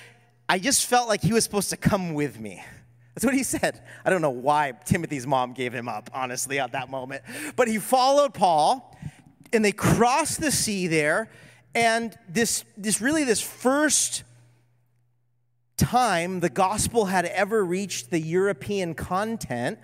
I 0.47 0.59
just 0.59 0.85
felt 0.85 1.07
like 1.07 1.23
he 1.23 1.33
was 1.33 1.43
supposed 1.43 1.71
to 1.71 1.77
come 1.77 2.13
with 2.13 2.39
me. 2.39 2.63
That's 3.13 3.25
what 3.25 3.35
he 3.35 3.43
said. 3.43 3.81
I 4.03 4.09
don't 4.09 4.21
know 4.21 4.31
why 4.31 4.73
Timothy's 4.85 5.27
mom 5.27 5.53
gave 5.53 5.73
him 5.73 5.87
up, 5.87 6.09
honestly, 6.13 6.59
at 6.59 6.71
that 6.71 6.89
moment. 6.89 7.23
But 7.55 7.67
he 7.67 7.77
followed 7.77 8.33
Paul, 8.33 8.97
and 9.51 9.63
they 9.63 9.71
crossed 9.71 10.41
the 10.41 10.51
sea 10.51 10.87
there. 10.87 11.29
And 11.75 12.17
this, 12.27 12.63
this 12.75 13.01
really, 13.01 13.23
this 13.23 13.41
first 13.41 14.23
time 15.77 16.39
the 16.39 16.49
gospel 16.49 17.05
had 17.05 17.25
ever 17.25 17.63
reached 17.63 18.09
the 18.09 18.19
European 18.19 18.95
content, 18.95 19.79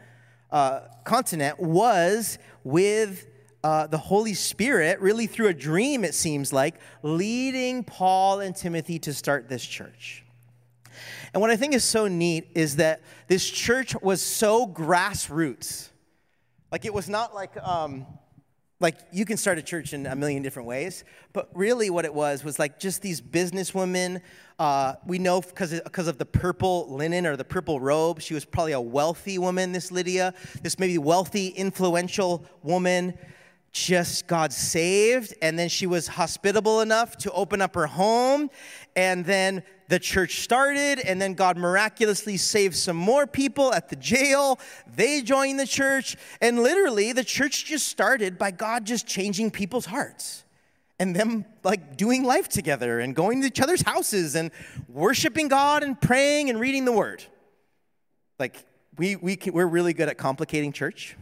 uh, 0.51 0.81
continent 1.03 1.59
was 1.59 2.39
with 2.63 3.27
uh, 3.63 3.87
the 3.87 3.97
Holy 3.97 4.33
Spirit, 4.33 4.99
really 5.01 5.27
through 5.27 5.47
a 5.47 5.53
dream, 5.53 6.03
it 6.03 6.15
seems 6.15 6.53
like, 6.53 6.75
leading 7.03 7.83
Paul 7.83 8.39
and 8.39 8.55
Timothy 8.55 8.97
to 8.99 9.13
start 9.13 9.49
this 9.49 9.65
church. 9.65 10.23
And 11.33 11.41
what 11.41 11.49
I 11.49 11.55
think 11.55 11.73
is 11.73 11.83
so 11.83 12.07
neat 12.07 12.49
is 12.55 12.77
that 12.77 13.01
this 13.27 13.49
church 13.49 13.95
was 14.01 14.21
so 14.21 14.67
grassroots. 14.67 15.89
Like 16.71 16.85
it 16.85 16.93
was 16.93 17.09
not 17.09 17.33
like, 17.33 17.55
um, 17.61 18.05
like 18.79 18.97
you 19.11 19.25
can 19.25 19.37
start 19.37 19.57
a 19.57 19.61
church 19.61 19.93
in 19.93 20.05
a 20.05 20.15
million 20.15 20.41
different 20.41 20.67
ways, 20.67 21.03
but 21.33 21.49
really 21.53 21.89
what 21.89 22.05
it 22.05 22.13
was 22.13 22.43
was 22.43 22.57
like 22.59 22.79
just 22.79 23.01
these 23.01 23.21
businesswomen. 23.21 24.21
Uh, 24.57 24.93
we 25.05 25.19
know 25.19 25.41
because 25.41 25.79
because 25.81 26.07
of 26.07 26.17
the 26.17 26.25
purple 26.25 26.87
linen 26.93 27.25
or 27.25 27.35
the 27.35 27.43
purple 27.43 27.79
robe, 27.79 28.21
she 28.21 28.33
was 28.33 28.45
probably 28.45 28.71
a 28.71 28.81
wealthy 28.81 29.37
woman. 29.37 29.73
This 29.73 29.91
Lydia, 29.91 30.33
this 30.61 30.79
maybe 30.79 30.97
wealthy, 30.97 31.47
influential 31.47 32.45
woman 32.63 33.17
just 33.71 34.27
God 34.27 34.51
saved, 34.51 35.33
and 35.41 35.59
then 35.59 35.69
she 35.69 35.85
was 35.85 36.07
hospitable 36.07 36.81
enough 36.81 37.17
to 37.17 37.31
open 37.31 37.61
up 37.61 37.75
her 37.75 37.85
home, 37.87 38.49
and 38.95 39.25
then 39.25 39.63
the 39.89 39.99
church 39.99 40.41
started, 40.41 40.99
and 40.99 41.19
then 41.19 41.33
God 41.33 41.57
miraculously 41.57 42.37
saved 42.37 42.75
some 42.75 42.95
more 42.95 43.25
people 43.25 43.73
at 43.73 43.89
the 43.89 43.95
jail. 43.95 44.59
They 44.95 45.23
joined 45.23 45.59
the 45.59 45.65
church, 45.65 46.15
and 46.39 46.61
literally 46.61 47.11
the 47.11 47.23
church 47.23 47.65
just 47.65 47.87
started 47.87 48.37
by 48.37 48.51
God 48.51 48.85
just 48.85 49.07
changing 49.07 49.49
people's 49.49 49.87
hearts 49.87 50.45
and 50.99 51.15
them 51.15 51.43
like 51.63 51.97
doing 51.97 52.23
life 52.23 52.47
together 52.47 52.99
and 52.99 53.15
going 53.15 53.41
to 53.41 53.47
each 53.47 53.59
other's 53.61 53.81
houses 53.81 54.35
and 54.35 54.51
worshiping 54.87 55.47
God 55.47 55.81
and 55.81 55.99
praying 55.99 56.51
and 56.51 56.59
reading 56.59 56.85
the 56.85 56.91
word. 56.91 57.23
Like, 58.37 58.63
we, 58.95 59.15
we 59.15 59.35
can, 59.37 59.53
we're 59.53 59.65
really 59.65 59.93
good 59.93 60.07
at 60.07 60.19
complicating 60.19 60.71
church. 60.71 61.17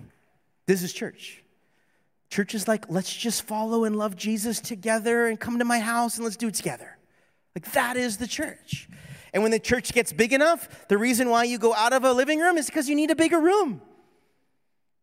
This 0.65 0.83
is 0.83 0.91
church. 0.91 1.41
Church 2.29 2.53
is 2.53 2.67
like, 2.67 2.89
let's 2.89 3.15
just 3.15 3.43
follow 3.43 3.85
and 3.85 3.95
love 3.95 4.17
Jesus 4.17 4.59
together 4.59 5.27
and 5.27 5.39
come 5.39 5.59
to 5.59 5.65
my 5.65 5.79
house 5.79 6.17
and 6.17 6.25
let's 6.25 6.35
do 6.35 6.49
it 6.49 6.53
together. 6.53 6.96
Like, 7.57 7.71
that 7.71 7.97
is 7.97 8.17
the 8.17 8.27
church. 8.27 8.87
And 9.33 9.41
when 9.41 9.51
the 9.51 9.57
church 9.57 9.91
gets 9.91 10.13
big 10.13 10.31
enough, 10.31 10.87
the 10.89 10.97
reason 10.99 11.27
why 11.31 11.45
you 11.45 11.57
go 11.57 11.73
out 11.73 11.91
of 11.91 12.03
a 12.03 12.13
living 12.13 12.39
room 12.39 12.55
is 12.55 12.67
because 12.67 12.87
you 12.87 12.95
need 12.95 13.09
a 13.09 13.15
bigger 13.15 13.39
room. 13.39 13.81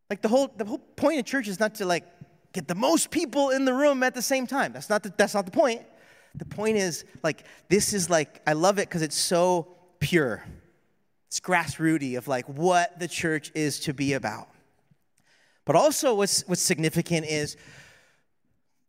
Like, 0.09 0.21
the 0.21 0.29
whole, 0.29 0.49
the 0.55 0.63
whole 0.63 0.77
point 0.77 1.19
of 1.19 1.25
church 1.25 1.49
is 1.49 1.59
not 1.59 1.75
to, 1.75 1.85
like, 1.85 2.05
get 2.53 2.65
the 2.69 2.73
most 2.73 3.11
people 3.11 3.49
in 3.49 3.65
the 3.65 3.73
room 3.73 4.03
at 4.03 4.13
the 4.15 4.21
same 4.21 4.47
time. 4.47 4.71
That's 4.71 4.89
not 4.89 5.03
the, 5.03 5.13
that's 5.17 5.33
not 5.33 5.43
the 5.43 5.51
point. 5.51 5.81
The 6.35 6.45
point 6.45 6.77
is, 6.77 7.03
like, 7.23 7.43
this 7.67 7.91
is 7.91 8.09
like, 8.09 8.41
I 8.47 8.53
love 8.53 8.79
it 8.79 8.87
because 8.87 9.01
it's 9.01 9.17
so 9.17 9.75
pure. 9.99 10.41
It's 11.27 11.41
grassrooty 11.41 12.17
of, 12.17 12.29
like, 12.29 12.47
what 12.47 12.97
the 12.99 13.09
church 13.09 13.51
is 13.53 13.81
to 13.81 13.93
be 13.93 14.13
about. 14.13 14.47
But 15.65 15.75
also, 15.75 16.15
what's, 16.15 16.47
what's 16.47 16.61
significant 16.61 17.25
is 17.25 17.57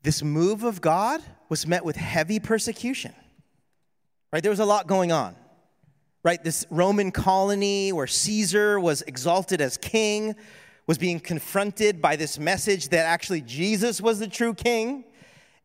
this 0.03 0.23
move 0.23 0.63
of 0.63 0.81
God 0.81 1.21
was 1.49 1.67
met 1.67 1.85
with 1.85 1.97
heavy 1.97 2.39
persecution. 2.39 3.13
Right? 4.33 4.43
There 4.43 4.51
was 4.51 4.61
a 4.61 4.65
lot 4.65 4.87
going 4.87 5.13
on. 5.13 5.37
Right? 6.23 6.43
This 6.43 6.67
Roman 6.71 7.13
colony 7.13 7.93
where 7.93 8.07
Caesar 8.07 8.81
was 8.81 9.03
exalted 9.03 9.61
as 9.61 9.77
king 9.77 10.35
was 10.87 10.99
being 10.99 11.19
confronted 11.19 12.01
by 12.01 12.17
this 12.17 12.39
message 12.39 12.91
that 12.91 13.07
actually 13.07 13.41
Jesus 13.41 14.01
was 14.01 14.19
the 14.19 14.29
true 14.29 14.55
king. 14.55 15.05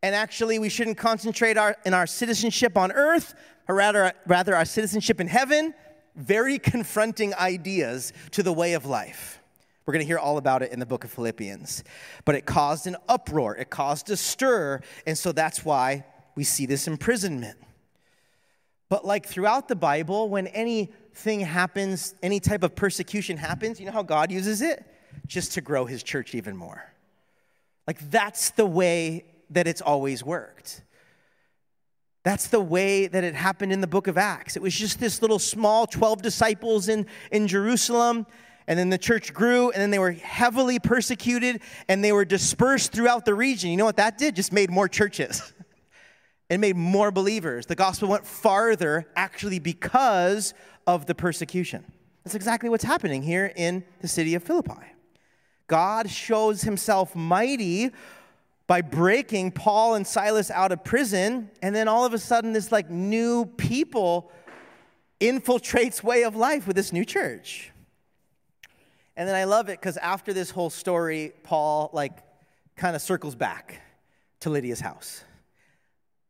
And 0.04 0.16
actually, 0.16 0.58
we 0.58 0.70
shouldn't 0.70 0.98
concentrate 0.98 1.58
our, 1.58 1.78
in 1.86 1.94
our 1.94 2.08
citizenship 2.08 2.76
on 2.76 2.92
earth, 2.92 3.36
or 3.68 3.76
rather, 3.76 4.14
rather 4.26 4.56
our 4.56 4.66
citizenship 4.66 5.20
in 5.20 5.28
heaven. 5.28 5.76
Very 6.16 6.58
confronting 6.58 7.36
ideas 7.36 8.12
to 8.32 8.42
the 8.42 8.52
way 8.52 8.74
of 8.74 8.86
life. 8.86 9.40
We're 9.86 9.94
going 9.94 10.04
to 10.04 10.08
hear 10.08 10.18
all 10.18 10.38
about 10.38 10.64
it 10.64 10.72
in 10.72 10.80
the 10.80 10.86
book 10.86 11.04
of 11.04 11.12
Philippians. 11.12 11.84
But 12.26 12.36
it 12.36 12.46
caused 12.46 12.88
an 12.88 12.98
uproar, 13.08 13.56
it 13.56 13.70
caused 13.70 14.10
a 14.10 14.18
stir, 14.18 14.82
and 15.06 15.18
so 15.18 15.32
that's 15.32 15.64
why 15.64 16.06
we 16.36 16.44
see 16.44 16.66
this 16.66 16.88
imprisonment. 16.88 17.58
But 18.92 19.06
like 19.06 19.26
throughout 19.26 19.70
the 19.70 19.76
Bible, 19.78 20.28
when 20.28 20.48
anything 20.48 21.40
happens, 21.40 22.14
any 22.22 22.42
type 22.42 22.62
of 22.62 22.76
persecution 22.76 23.38
happens, 23.38 23.80
you 23.80 23.86
know 23.86 23.94
how 23.94 24.04
God 24.04 24.34
uses 24.34 24.62
it? 24.62 24.84
Just 25.28 25.54
to 25.54 25.62
grow 25.62 25.86
his 25.86 26.04
church 26.04 26.36
even 26.36 26.58
more. 26.58 26.84
Like, 27.88 28.12
that's 28.12 28.50
the 28.50 28.66
way 28.66 29.24
that 29.52 29.66
it's 29.66 29.80
always 29.80 30.26
worked. 30.26 30.82
That's 32.24 32.48
the 32.48 32.60
way 32.60 33.08
that 33.08 33.24
it 33.24 33.34
happened 33.34 33.72
in 33.72 33.80
the 33.80 33.88
book 33.88 34.08
of 34.08 34.18
Acts. 34.18 34.58
It 34.58 34.62
was 34.62 34.76
just 34.76 35.00
this 35.00 35.22
little 35.22 35.40
small 35.40 35.88
12 35.88 36.22
disciples 36.22 36.90
in, 36.90 37.06
in 37.32 37.48
Jerusalem, 37.48 38.28
and 38.68 38.78
then 38.78 38.90
the 38.90 38.98
church 38.98 39.34
grew, 39.34 39.72
and 39.72 39.82
then 39.82 39.92
they 39.92 40.00
were 40.00 40.12
heavily 40.12 40.80
persecuted, 40.80 41.62
and 41.88 42.04
they 42.04 42.12
were 42.12 42.26
dispersed 42.26 42.92
throughout 42.92 43.24
the 43.24 43.36
region. 43.36 43.70
You 43.70 43.78
know 43.78 43.86
what 43.86 43.96
that 43.96 44.18
did? 44.18 44.36
Just 44.36 44.52
made 44.52 44.70
more 44.70 44.90
churches. 44.90 45.54
it 46.52 46.60
made 46.60 46.76
more 46.76 47.12
believers. 47.12 47.66
The 47.66 47.76
gospel 47.76 48.10
went 48.10 48.28
farther 48.28 49.08
actually 49.16 49.58
because 49.60 50.54
of 50.86 51.06
the 51.06 51.16
persecution. 51.16 51.86
That's 52.26 52.36
exactly 52.36 52.68
what's 52.68 52.84
happening 52.84 53.24
here 53.24 53.54
in 53.56 53.86
the 54.02 54.10
city 54.10 54.36
of 54.36 54.44
Philippi. 54.44 54.82
God 55.68 56.10
shows 56.10 56.64
himself 56.64 57.16
mighty 57.16 57.92
by 58.68 58.82
breaking 58.82 59.54
Paul 59.54 59.96
and 59.96 60.06
Silas 60.06 60.52
out 60.52 60.74
of 60.74 60.84
prison, 60.84 61.50
and 61.62 61.74
then 61.74 61.88
all 61.88 62.04
of 62.04 62.14
a 62.14 62.20
sudden, 62.20 62.52
this 62.52 62.70
like 62.70 62.90
new 62.90 63.46
people 63.46 64.30
infiltrates 65.22 66.04
way 66.04 66.24
of 66.24 66.36
life 66.36 66.68
with 66.68 66.76
this 66.76 66.92
new 66.92 67.06
church. 67.06 67.72
And 69.16 69.26
then 69.26 69.36
I 69.36 69.46
love 69.46 69.70
it 69.70 69.80
because 69.80 69.96
after 69.96 70.34
this 70.34 70.52
whole 70.52 70.70
story, 70.70 71.32
Paul 71.44 71.92
like 71.94 72.12
kind 72.76 72.94
of 72.94 73.02
circles 73.02 73.36
back 73.36 73.80
to 74.42 74.50
Lydia's 74.50 74.82
house. 74.82 75.24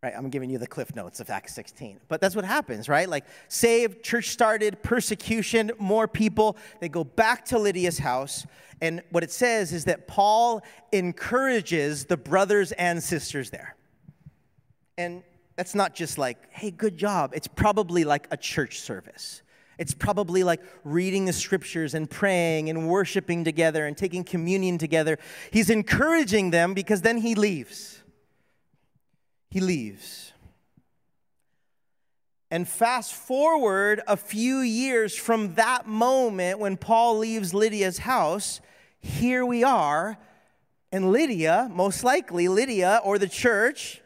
Right, 0.04 0.14
I'm 0.18 0.32
giving 0.32 0.50
you 0.50 0.58
the 0.58 0.66
cliff 0.66 0.96
notes 0.96 1.20
of 1.20 1.30
Acts 1.30 1.54
16. 1.54 2.00
But 2.08 2.22
that's 2.22 2.36
what 2.36 2.44
happens, 2.44 2.90
right? 2.90 3.08
Like 3.08 3.24
saved, 3.50 4.02
church 4.02 4.30
started, 4.30 4.82
persecution, 4.82 5.72
more 5.78 6.08
people. 6.08 6.58
They 6.80 6.90
go 6.90 7.04
back 7.04 7.46
to 7.46 7.60
Lydia's 7.60 8.00
house. 8.00 8.48
And 8.82 9.04
what 9.12 9.24
it 9.24 9.32
says 9.32 9.72
is 9.72 9.86
that 9.86 10.08
Paul 10.08 10.64
encourages 10.92 12.06
the 12.06 12.18
brothers 12.18 12.72
and 12.72 13.02
sisters 13.02 13.52
there. 13.52 13.76
And 14.98 15.22
that's 15.56 15.76
not 15.76 15.94
just 15.94 16.18
like, 16.18 16.52
hey, 16.52 16.72
good 16.72 16.98
job. 16.98 17.34
It's 17.36 17.48
probably 17.48 18.04
like 18.04 18.28
a 18.32 18.38
church 18.38 18.80
service. 18.80 19.44
It's 19.78 19.94
probably 19.94 20.44
like 20.44 20.62
reading 20.84 21.26
the 21.26 21.34
scriptures 21.34 21.94
and 21.94 22.10
praying 22.10 22.72
and 22.72 22.90
worshiping 22.90 23.44
together 23.44 23.86
and 23.86 23.96
taking 23.96 24.24
communion 24.24 24.80
together. 24.80 25.20
He's 25.52 25.70
encouraging 25.70 26.50
them 26.50 26.74
because 26.74 27.04
then 27.04 27.18
he 27.18 27.36
leaves. 27.36 28.01
He 29.52 29.60
leaves. 29.60 30.32
And 32.50 32.68
fast 32.68 33.14
forward 33.14 34.02
a 34.08 34.18
few 34.18 34.60
years 34.60 35.16
from 35.16 35.56
that 35.56 35.88
moment 35.88 36.60
when 36.60 36.78
Paul 36.78 37.18
leaves 37.20 37.54
Lydia's 37.54 38.00
house, 38.00 38.62
here 39.00 39.46
we 39.46 39.64
are, 39.64 40.18
and 40.92 41.12
Lydia, 41.12 41.70
most 41.72 42.04
likely 42.04 42.48
Lydia 42.48 43.02
or 43.04 43.20
the 43.20 43.28
church 43.28 44.02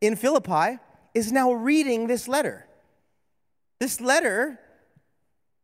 in 0.00 0.16
Philippi, 0.16 0.78
is 1.14 1.32
now 1.32 1.52
reading 1.52 2.06
this 2.06 2.28
letter. 2.28 2.66
This 3.78 4.00
letter, 4.00 4.58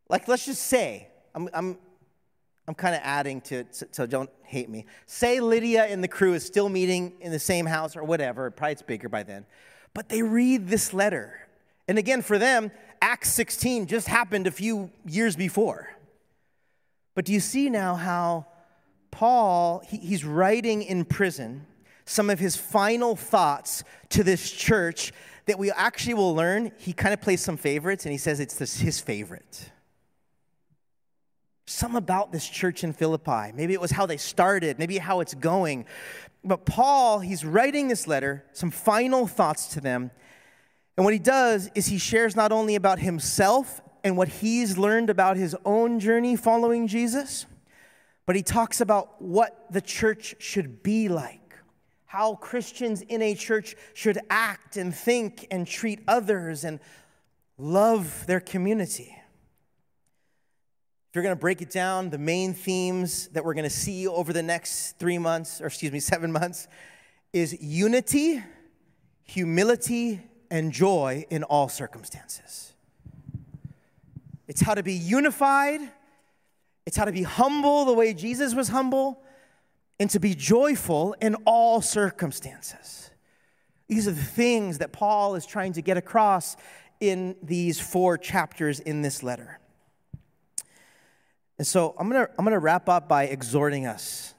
like 0.08 0.26
let's 0.28 0.46
just 0.46 0.62
say, 0.62 1.08
I'm, 1.34 1.48
I'm, 1.52 1.78
I'm 2.68 2.74
kind 2.74 2.94
of 2.94 3.00
adding 3.04 3.40
to 3.42 3.56
it, 3.56 3.84
so 3.92 4.06
don't 4.06 4.30
hate 4.42 4.68
me. 4.68 4.86
Say 5.06 5.40
Lydia 5.40 5.84
and 5.84 6.02
the 6.02 6.08
crew 6.08 6.34
is 6.34 6.44
still 6.44 6.68
meeting 6.68 7.12
in 7.20 7.30
the 7.30 7.38
same 7.38 7.66
house 7.66 7.96
or 7.96 8.02
whatever, 8.02 8.50
probably 8.50 8.72
it's 8.72 8.82
bigger 8.82 9.08
by 9.08 9.22
then, 9.22 9.46
but 9.94 10.08
they 10.08 10.22
read 10.22 10.68
this 10.68 10.92
letter. 10.92 11.48
And 11.88 11.98
again, 11.98 12.22
for 12.22 12.38
them, 12.38 12.72
Acts 13.00 13.32
16 13.32 13.86
just 13.86 14.08
happened 14.08 14.46
a 14.46 14.50
few 14.50 14.90
years 15.06 15.36
before. 15.36 15.96
But 17.14 17.24
do 17.24 17.32
you 17.32 17.40
see 17.40 17.70
now 17.70 17.94
how 17.94 18.46
Paul, 19.10 19.82
he, 19.88 19.98
he's 19.98 20.24
writing 20.24 20.82
in 20.82 21.04
prison 21.04 21.66
some 22.04 22.30
of 22.30 22.38
his 22.38 22.56
final 22.56 23.16
thoughts 23.16 23.82
to 24.10 24.22
this 24.22 24.50
church 24.50 25.12
that 25.46 25.58
we 25.58 25.70
actually 25.72 26.14
will 26.14 26.34
learn. 26.34 26.72
He 26.78 26.92
kind 26.92 27.12
of 27.12 27.20
plays 27.20 27.40
some 27.40 27.56
favorites 27.56 28.04
and 28.04 28.12
he 28.12 28.18
says 28.18 28.40
it's 28.40 28.54
this, 28.54 28.78
his 28.78 29.00
favorite. 29.00 29.70
Some 31.66 31.96
about 31.96 32.32
this 32.32 32.48
church 32.48 32.84
in 32.84 32.92
Philippi. 32.92 33.52
Maybe 33.54 33.74
it 33.74 33.80
was 33.80 33.90
how 33.90 34.06
they 34.06 34.16
started, 34.16 34.78
maybe 34.78 34.98
how 34.98 35.20
it's 35.20 35.34
going. 35.34 35.84
But 36.44 36.64
Paul, 36.64 37.20
he's 37.20 37.44
writing 37.44 37.88
this 37.88 38.06
letter, 38.06 38.44
some 38.52 38.70
final 38.70 39.26
thoughts 39.26 39.66
to 39.68 39.80
them. 39.80 40.10
And 40.96 41.04
what 41.04 41.12
he 41.12 41.18
does 41.18 41.70
is 41.74 41.86
he 41.86 41.98
shares 41.98 42.36
not 42.36 42.52
only 42.52 42.74
about 42.76 43.00
himself 43.00 43.80
and 44.04 44.16
what 44.16 44.28
he's 44.28 44.78
learned 44.78 45.10
about 45.10 45.36
his 45.36 45.56
own 45.64 46.00
journey 46.00 46.36
following 46.36 46.86
Jesus 46.86 47.46
but 48.26 48.34
he 48.34 48.42
talks 48.42 48.80
about 48.80 49.22
what 49.22 49.66
the 49.70 49.80
church 49.80 50.34
should 50.40 50.82
be 50.82 51.08
like, 51.08 51.54
how 52.06 52.34
Christians 52.34 53.00
in 53.02 53.22
a 53.22 53.34
church 53.34 53.76
should 53.94 54.18
act 54.28 54.76
and 54.76 54.94
think 54.94 55.46
and 55.50 55.66
treat 55.66 56.00
others 56.08 56.64
and 56.64 56.80
love 57.56 58.26
their 58.26 58.40
community. 58.40 59.15
If 61.16 61.18
you're 61.18 61.24
going 61.24 61.34
to 61.34 61.40
break 61.40 61.62
it 61.62 61.70
down, 61.70 62.10
the 62.10 62.18
main 62.18 62.52
themes 62.52 63.28
that 63.28 63.42
we're 63.42 63.54
going 63.54 63.64
to 63.64 63.70
see 63.70 64.06
over 64.06 64.34
the 64.34 64.42
next 64.42 64.98
three 64.98 65.16
months, 65.16 65.62
or 65.62 65.68
excuse 65.68 65.90
me, 65.90 65.98
seven 66.14 66.30
months, 66.30 66.68
is 67.32 67.56
unity, 67.58 68.44
humility, 69.24 70.20
and 70.50 70.72
joy 70.72 71.24
in 71.30 71.42
all 71.42 71.70
circumstances. 71.70 72.74
It's 74.46 74.60
how 74.60 74.74
to 74.74 74.82
be 74.82 74.92
unified 74.92 75.80
it's 76.84 76.98
how 76.98 77.06
to 77.06 77.12
be 77.12 77.22
humble 77.22 77.86
the 77.86 77.94
way 77.94 78.12
Jesus 78.12 78.54
was 78.54 78.68
humble 78.68 79.22
and 79.98 80.10
to 80.10 80.20
be 80.20 80.34
joyful 80.34 81.16
in 81.22 81.34
all 81.46 81.80
circumstances. 81.80 83.10
These 83.88 84.06
are 84.06 84.12
the 84.12 84.22
things 84.22 84.78
that 84.78 84.92
Paul 84.92 85.34
is 85.34 85.46
trying 85.46 85.72
to 85.72 85.82
get 85.82 85.96
across 85.96 86.58
in 87.00 87.36
these 87.42 87.80
four 87.80 88.18
chapters 88.18 88.80
in 88.80 89.00
this 89.00 89.22
letter. 89.22 89.60
And 91.58 91.66
so 91.66 91.94
I'm 91.98 92.08
gonna, 92.08 92.28
I'm 92.38 92.44
gonna 92.44 92.58
wrap 92.58 92.88
up 92.88 93.08
by 93.08 93.24
exhorting 93.24 93.86
us 93.86 94.34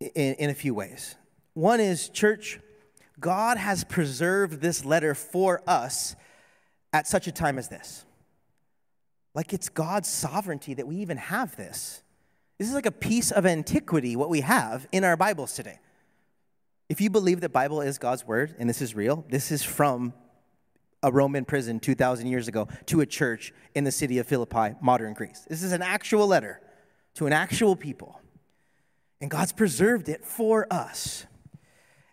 in, 0.00 0.34
in 0.34 0.50
a 0.50 0.54
few 0.54 0.74
ways. 0.74 1.16
One 1.54 1.80
is, 1.80 2.08
church, 2.08 2.60
God 3.18 3.56
has 3.56 3.84
preserved 3.84 4.60
this 4.60 4.84
letter 4.84 5.14
for 5.14 5.62
us 5.66 6.16
at 6.92 7.06
such 7.06 7.26
a 7.26 7.32
time 7.32 7.58
as 7.58 7.68
this. 7.68 8.04
Like 9.34 9.52
it's 9.52 9.68
God's 9.68 10.08
sovereignty 10.08 10.74
that 10.74 10.86
we 10.86 10.96
even 10.96 11.18
have 11.18 11.56
this. 11.56 12.02
This 12.58 12.68
is 12.68 12.74
like 12.74 12.86
a 12.86 12.90
piece 12.90 13.30
of 13.30 13.44
antiquity, 13.44 14.16
what 14.16 14.30
we 14.30 14.40
have 14.40 14.86
in 14.92 15.04
our 15.04 15.16
Bibles 15.16 15.54
today. 15.54 15.78
If 16.88 17.00
you 17.00 17.10
believe 17.10 17.40
that 17.40 17.50
Bible 17.52 17.80
is 17.80 17.98
God's 17.98 18.26
word 18.26 18.54
and 18.58 18.68
this 18.68 18.80
is 18.80 18.94
real, 18.94 19.24
this 19.28 19.52
is 19.52 19.62
from 19.62 20.14
a 21.02 21.12
Roman 21.12 21.44
prison 21.44 21.80
2,000 21.80 22.26
years 22.26 22.48
ago 22.48 22.68
to 22.86 23.00
a 23.00 23.06
church 23.06 23.52
in 23.74 23.84
the 23.84 23.92
city 23.92 24.18
of 24.18 24.26
Philippi, 24.26 24.74
modern 24.80 25.14
Greece. 25.14 25.46
This 25.48 25.62
is 25.62 25.72
an 25.72 25.82
actual 25.82 26.26
letter 26.26 26.60
to 27.14 27.26
an 27.26 27.32
actual 27.32 27.76
people. 27.76 28.20
And 29.20 29.30
God's 29.30 29.52
preserved 29.52 30.08
it 30.08 30.24
for 30.24 30.66
us. 30.70 31.26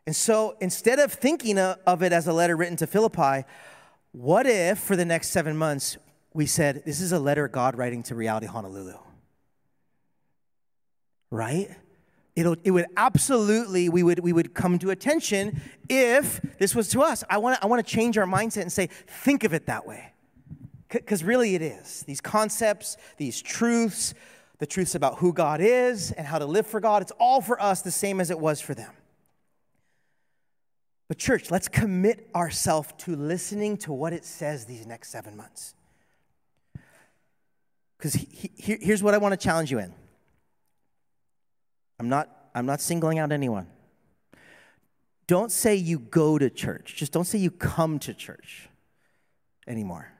And 0.05 0.15
so 0.15 0.55
instead 0.59 0.99
of 0.99 1.13
thinking 1.13 1.57
of 1.57 2.03
it 2.03 2.11
as 2.11 2.27
a 2.27 2.33
letter 2.33 2.55
written 2.55 2.77
to 2.77 2.87
Philippi, 2.87 3.45
what 4.11 4.45
if 4.45 4.79
for 4.79 4.95
the 4.95 5.05
next 5.05 5.29
seven 5.29 5.57
months 5.57 5.97
we 6.33 6.45
said, 6.45 6.83
This 6.85 6.99
is 6.99 7.11
a 7.11 7.19
letter 7.19 7.47
God 7.47 7.77
writing 7.77 8.03
to 8.03 8.15
Reality 8.15 8.47
Honolulu. 8.47 8.97
Right? 11.29 11.69
It'll, 12.35 12.55
it 12.63 12.71
would 12.71 12.87
absolutely, 12.97 13.89
we 13.89 14.01
would, 14.01 14.19
we 14.19 14.33
would 14.33 14.53
come 14.53 14.79
to 14.79 14.89
attention 14.89 15.61
if 15.87 16.41
this 16.57 16.73
was 16.73 16.89
to 16.89 17.01
us. 17.01 17.23
I 17.29 17.37
want 17.37 17.57
to 17.57 17.63
I 17.63 17.67
wanna 17.67 17.83
change 17.83 18.17
our 18.17 18.25
mindset 18.25 18.63
and 18.63 18.71
say, 18.71 18.87
think 18.87 19.43
of 19.43 19.53
it 19.53 19.67
that 19.67 19.85
way. 19.85 20.13
Because 20.89 21.23
really 21.23 21.55
it 21.55 21.61
is. 21.61 22.03
These 22.03 22.21
concepts, 22.21 22.97
these 23.17 23.41
truths, 23.41 24.13
the 24.59 24.65
truths 24.65 24.95
about 24.95 25.19
who 25.19 25.33
God 25.33 25.61
is 25.61 26.11
and 26.11 26.25
how 26.25 26.39
to 26.39 26.45
live 26.45 26.65
for 26.65 26.79
God, 26.79 27.01
it's 27.01 27.11
all 27.19 27.41
for 27.41 27.61
us 27.61 27.81
the 27.81 27.91
same 27.91 28.19
as 28.19 28.31
it 28.31 28.39
was 28.39 28.61
for 28.61 28.73
them. 28.73 28.93
But, 31.07 31.17
church, 31.17 31.51
let's 31.51 31.67
commit 31.67 32.29
ourselves 32.33 32.93
to 32.99 33.15
listening 33.15 33.77
to 33.77 33.93
what 33.93 34.13
it 34.13 34.25
says 34.25 34.65
these 34.65 34.87
next 34.87 35.09
seven 35.09 35.35
months. 35.35 35.75
Because 37.97 38.13
he, 38.13 38.51
he, 38.55 38.77
here's 38.81 39.03
what 39.03 39.13
I 39.13 39.17
want 39.17 39.33
to 39.33 39.37
challenge 39.37 39.69
you 39.69 39.79
in. 39.79 39.93
I'm 42.03 42.09
not, 42.09 42.27
I'm 42.53 42.65
not 42.65 42.81
singling 42.81 43.17
out 43.19 43.31
anyone. 43.31 43.65
Don't 45.25 45.49
say 45.49 45.75
you 45.75 45.99
go 45.99 46.37
to 46.37 46.49
church. 46.49 46.95
Just 46.97 47.13
don't 47.13 47.23
say 47.23 47.37
you 47.37 47.49
come 47.49 47.97
to 47.99 48.13
church 48.13 48.67
anymore. 49.67 50.11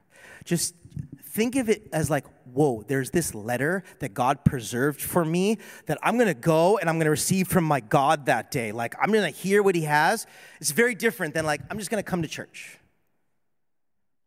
Just 0.45 0.75
think 1.21 1.57
of 1.57 1.67
it 1.67 1.89
as 1.91 2.09
like, 2.09 2.23
whoa, 2.45 2.85
there's 2.87 3.09
this 3.09 3.35
letter 3.35 3.83
that 3.99 4.13
God 4.13 4.45
preserved 4.45 5.01
for 5.01 5.25
me 5.25 5.57
that 5.87 5.97
I'm 6.01 6.17
gonna 6.17 6.33
go 6.33 6.77
and 6.77 6.89
I'm 6.89 6.97
gonna 6.99 7.09
receive 7.09 7.49
from 7.49 7.65
my 7.65 7.81
God 7.81 8.27
that 8.27 8.49
day. 8.49 8.71
Like, 8.71 8.95
I'm 9.01 9.11
gonna 9.11 9.29
hear 9.29 9.61
what 9.61 9.75
He 9.75 9.81
has. 9.81 10.25
It's 10.61 10.71
very 10.71 10.95
different 10.95 11.33
than 11.33 11.45
like, 11.45 11.59
I'm 11.69 11.77
just 11.79 11.91
gonna 11.91 12.01
come 12.01 12.21
to 12.21 12.29
church. 12.29 12.77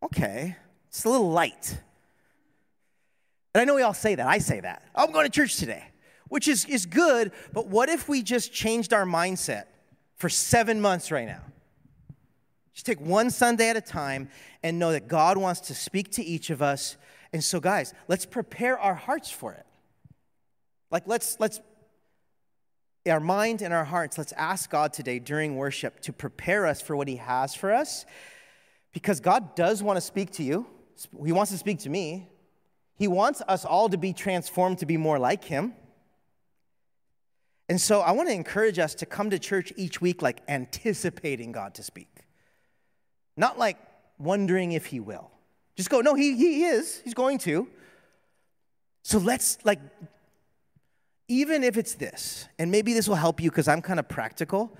Okay, 0.02 0.57
it's 0.88 1.07
a 1.07 1.09
little 1.09 1.30
light. 1.30 1.78
And 3.54 3.62
I 3.62 3.64
know 3.64 3.76
we 3.76 3.80
all 3.80 3.94
say 3.94 4.14
that. 4.14 4.26
I 4.26 4.36
say 4.36 4.61
that. 4.61 4.82
I'm 4.94 5.11
going 5.11 5.24
to 5.24 5.32
church 5.32 5.57
today. 5.57 5.84
Which 6.28 6.48
is, 6.48 6.64
is 6.66 6.86
good, 6.86 7.32
but 7.52 7.66
what 7.68 7.88
if 7.88 8.08
we 8.08 8.22
just 8.22 8.52
changed 8.52 8.92
our 8.92 9.04
mindset 9.04 9.64
for 10.16 10.28
seven 10.28 10.80
months 10.80 11.10
right 11.10 11.26
now? 11.26 11.42
Just 12.74 12.86
take 12.86 13.00
one 13.00 13.30
Sunday 13.30 13.70
at 13.70 13.76
a 13.76 13.80
time 13.80 14.28
and 14.62 14.78
know 14.78 14.92
that 14.92 15.08
God 15.08 15.38
wants 15.38 15.60
to 15.62 15.74
speak 15.74 16.10
to 16.12 16.22
each 16.22 16.50
of 16.50 16.60
us. 16.60 16.96
And 17.32 17.42
so, 17.42 17.58
guys, 17.58 17.94
let's 18.06 18.26
prepare 18.26 18.78
our 18.78 18.94
hearts 18.94 19.30
for 19.30 19.52
it. 19.54 19.64
Like, 20.90 21.04
let's, 21.06 21.38
let's, 21.40 21.60
our 23.08 23.20
mind 23.20 23.62
and 23.62 23.72
our 23.72 23.84
hearts, 23.84 24.18
let's 24.18 24.32
ask 24.32 24.70
God 24.70 24.92
today 24.92 25.18
during 25.18 25.56
worship 25.56 26.00
to 26.00 26.12
prepare 26.12 26.66
us 26.66 26.82
for 26.82 26.94
what 26.96 27.08
He 27.08 27.16
has 27.16 27.54
for 27.54 27.72
us. 27.72 28.04
Because 28.92 29.20
God 29.20 29.54
does 29.54 29.82
want 29.82 29.96
to 29.96 30.00
speak 30.00 30.32
to 30.32 30.42
you, 30.42 30.66
He 31.24 31.32
wants 31.32 31.52
to 31.52 31.58
speak 31.58 31.78
to 31.80 31.88
me. 31.88 32.28
He 32.98 33.08
wants 33.08 33.42
us 33.46 33.64
all 33.64 33.88
to 33.90 33.98
be 33.98 34.12
transformed 34.12 34.78
to 34.78 34.86
be 34.86 34.96
more 34.96 35.18
like 35.18 35.44
Him. 35.44 35.74
And 37.68 37.80
so 37.80 38.00
I 38.00 38.12
want 38.12 38.28
to 38.28 38.34
encourage 38.34 38.78
us 38.78 38.94
to 38.96 39.06
come 39.06 39.30
to 39.30 39.38
church 39.38 39.72
each 39.76 40.00
week 40.00 40.22
like 40.22 40.40
anticipating 40.48 41.52
God 41.52 41.74
to 41.74 41.82
speak. 41.82 42.08
Not 43.36 43.58
like 43.58 43.76
wondering 44.18 44.72
if 44.72 44.86
he 44.86 45.00
will. 45.00 45.30
Just 45.76 45.90
go, 45.90 46.00
no, 46.00 46.14
he, 46.14 46.36
he 46.36 46.64
is. 46.64 47.00
He's 47.00 47.14
going 47.14 47.38
to. 47.38 47.68
So 49.02 49.18
let's, 49.18 49.58
like, 49.64 49.80
even 51.28 51.64
if 51.64 51.76
it's 51.76 51.94
this, 51.94 52.48
and 52.58 52.70
maybe 52.70 52.92
this 52.92 53.08
will 53.08 53.16
help 53.16 53.40
you 53.40 53.50
because 53.50 53.68
I'm 53.68 53.82
kind 53.82 53.98
of 53.98 54.08
practical, 54.08 54.76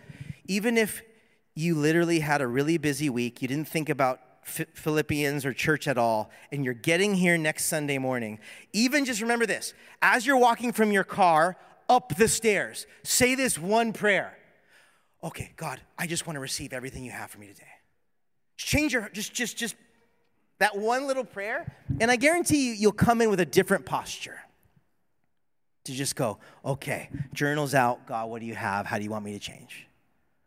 even 0.47 0.79
if 0.79 1.03
you 1.55 1.75
literally 1.75 2.21
had 2.21 2.41
a 2.41 2.47
really 2.47 2.79
busy 2.79 3.11
week, 3.11 3.43
you 3.43 3.49
didn't 3.49 3.69
think 3.69 3.89
about 3.89 4.21
Philippians 4.47 5.45
or 5.45 5.53
church 5.53 5.89
at 5.89 5.99
all, 5.99 6.31
and 6.53 6.65
you're 6.65 6.75
getting 6.75 7.15
here 7.15 7.37
next 7.37 7.65
Sunday 7.65 7.99
morning, 7.99 8.39
even 8.73 9.05
just 9.05 9.21
remember 9.21 9.45
this 9.45 9.75
as 10.01 10.25
you're 10.25 10.37
walking 10.37 10.73
from 10.73 10.93
your 10.93 11.03
car 11.03 11.57
up 11.89 12.17
the 12.17 12.29
stairs, 12.29 12.87
say 13.03 13.35
this 13.35 13.59
one 13.59 13.93
prayer. 13.93 14.37
Okay, 15.23 15.53
God, 15.57 15.81
I 15.99 16.07
just 16.07 16.27
want 16.27 16.37
to 16.37 16.41
receive 16.41 16.73
everything 16.73 17.05
you 17.05 17.11
have 17.11 17.31
for 17.31 17.39
me 17.39 17.49
today. 17.49 17.67
Just 18.57 18.71
Change 18.71 18.93
your, 18.93 19.09
just, 19.13 19.33
just, 19.33 19.57
just 19.57 19.77
that 20.59 20.77
one 20.77 21.07
little 21.07 21.25
prayer, 21.25 21.75
and 22.01 22.11
I 22.11 22.17
guarantee 22.17 22.69
you, 22.69 22.75
you'll 22.75 22.93
come 22.93 23.21
in 23.21 23.31
with 23.31 23.41
a 23.41 23.47
different 23.47 23.85
posture. 23.87 24.41
To 25.85 25.93
just 25.93 26.17
go, 26.17 26.39
okay, 26.65 27.09
journal's 27.33 27.73
out. 27.73 28.07
God, 28.07 28.29
what 28.29 28.41
do 28.41 28.47
you 28.47 28.57
have? 28.57 28.87
How 28.87 28.99
do 28.99 29.05
you 29.05 29.11
want 29.11 29.25
me 29.25 29.33
to 29.35 29.39
change? 29.39 29.87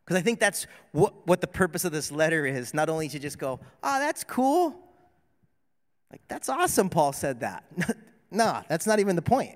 Because 0.04 0.18
I 0.18 0.22
think 0.22 0.38
that's 0.40 0.68
what, 0.92 1.26
what 1.28 1.40
the 1.40 1.48
purpose 1.48 1.86
of 1.86 1.94
this 1.94 2.12
letter 2.12 2.46
is 2.46 2.74
not 2.74 2.90
only 2.90 3.08
to 3.08 3.20
just 3.20 3.38
go, 3.38 3.60
oh, 3.82 4.00
that's 4.00 4.26
cool. 4.26 4.76
Like, 6.12 6.22
that's 6.28 6.50
awesome, 6.50 6.90
Paul 6.90 7.14
said 7.14 7.40
that. 7.40 7.64
nah, 8.32 8.64
that's 8.68 8.86
not 8.86 9.00
even 9.00 9.16
the 9.16 9.22
point. 9.22 9.56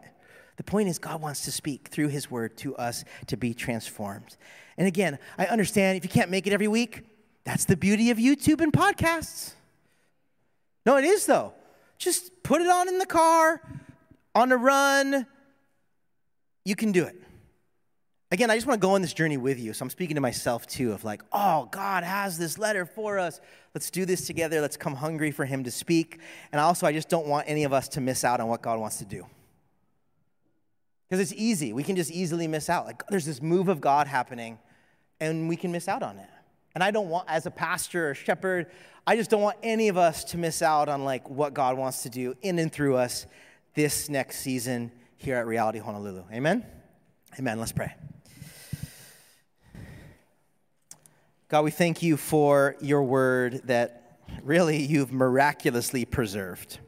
The 0.58 0.64
point 0.64 0.90
is, 0.90 1.00
God 1.00 1.22
wants 1.22 1.46
to 1.46 1.52
speak 1.52 1.88
through 1.88 2.10
His 2.10 2.30
word 2.30 2.58
to 2.58 2.76
us 2.76 3.04
to 3.28 3.38
be 3.38 3.54
transformed. 3.54 4.38
And 4.78 4.88
again, 4.88 5.20
I 5.38 5.46
understand 5.46 5.98
if 5.98 6.04
you 6.04 6.10
can't 6.10 6.30
make 6.30 6.48
it 6.48 6.54
every 6.54 6.68
week, 6.68 7.02
that's 7.44 7.66
the 7.66 7.78
beauty 7.78 8.10
of 8.12 8.18
YouTube 8.18 8.62
and 8.62 8.72
podcasts. 8.72 9.54
No, 10.86 10.98
it 10.98 11.06
is 11.06 11.26
though. 11.26 11.54
Just 11.98 12.44
put 12.44 12.62
it 12.62 12.68
on 12.68 12.88
in 12.88 12.98
the 12.98 13.06
car, 13.06 13.62
on 14.36 14.52
a 14.52 14.58
run. 14.58 15.26
You 16.66 16.76
can 16.76 16.92
do 16.92 17.04
it. 17.06 17.16
Again, 18.32 18.50
I 18.50 18.56
just 18.56 18.66
want 18.66 18.82
to 18.82 18.88
go 18.88 18.96
on 18.96 19.04
this 19.04 19.14
journey 19.14 19.38
with 19.38 19.60
you. 19.60 19.74
So 19.74 19.84
I'm 19.84 19.92
speaking 19.92 20.16
to 20.16 20.22
myself 20.22 20.66
too 20.66 20.92
of 20.92 21.04
like, 21.04 21.22
oh, 21.32 21.70
God 21.72 22.04
has 22.04 22.38
this 22.38 22.58
letter 22.58 22.84
for 22.84 23.20
us. 23.20 23.40
Let's 23.76 23.92
do 23.92 24.06
this 24.06 24.26
together. 24.26 24.60
Let's 24.60 24.76
come 24.76 24.96
hungry 24.96 25.30
for 25.30 25.46
Him 25.46 25.64
to 25.66 25.72
speak. 25.72 26.20
And 26.52 26.60
also, 26.60 26.88
I 26.88 26.94
just 26.94 27.10
don't 27.10 27.28
want 27.28 27.48
any 27.48 27.64
of 27.64 27.74
us 27.74 27.88
to 27.90 28.02
miss 28.02 28.24
out 28.24 28.40
on 28.40 28.48
what 28.48 28.64
God 28.64 28.80
wants 28.80 28.98
to 28.98 29.06
do. 29.06 29.28
Because 31.10 31.20
it's 31.20 31.40
easy. 31.40 31.74
We 31.74 31.84
can 31.84 31.96
just 31.96 32.12
easily 32.12 32.48
miss 32.48 32.70
out. 32.70 32.86
Like, 32.86 33.06
there's 33.08 33.26
this 33.26 33.42
move 33.42 33.68
of 33.68 33.82
God 33.82 34.08
happening, 34.08 34.58
and 35.20 35.48
we 35.48 35.56
can 35.56 35.72
miss 35.72 35.88
out 35.88 36.02
on 36.02 36.18
it. 36.18 36.30
And 36.76 36.84
I 36.84 36.92
don't 36.92 37.10
want, 37.10 37.30
as 37.30 37.46
a 37.46 37.52
pastor 37.52 38.10
or 38.10 38.16
shepherd, 38.16 38.68
I 39.06 39.16
just 39.16 39.30
don't 39.30 39.42
want 39.42 39.58
any 39.62 39.90
of 39.90 39.98
us 39.98 40.24
to 40.26 40.38
miss 40.38 40.62
out 40.62 40.90
on 40.90 41.04
like 41.04 41.30
what 41.30 41.54
God 41.54 41.78
wants 41.78 42.04
to 42.04 42.10
do 42.10 42.36
in 42.42 42.58
and 42.58 42.72
through 42.72 42.96
us 42.96 43.28
this 43.76 44.10
next 44.10 44.40
season 44.40 44.92
here 45.18 45.36
at 45.36 45.46
Reality 45.46 45.80
Honolulu. 45.80 46.24
Amen? 46.32 46.66
Amen. 47.38 47.60
Let's 47.60 47.72
pray. 47.72 47.94
God, 51.50 51.64
we 51.64 51.72
thank 51.72 52.02
you 52.02 52.18
for 52.18 52.76
your 52.82 53.04
word 53.04 53.62
that 53.66 54.20
really 54.42 54.78
you've 54.78 55.12
miraculously 55.12 56.06
preserved. 56.06 56.80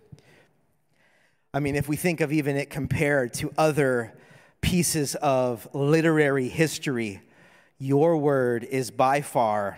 I 1.55 1.61
mean, 1.61 1.77
if 1.77 1.87
we 1.87 1.95
think 1.95 2.19
of 2.19 2.33
even 2.33 2.57
it 2.57 2.69
compared 2.69 3.33
to 3.35 3.49
other 3.57 4.13
pieces 4.59 5.15
of 5.15 5.69
literary 5.73 6.49
history, 6.49 7.21
your 7.79 8.17
word 8.17 8.65
is 8.65 8.91
by 8.91 9.21
far 9.21 9.77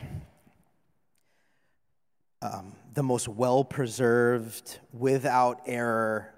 um, 2.42 2.76
the 2.96 3.04
most 3.04 3.28
well 3.28 3.64
preserved, 3.64 4.80
without 4.92 5.62
error 5.68 6.34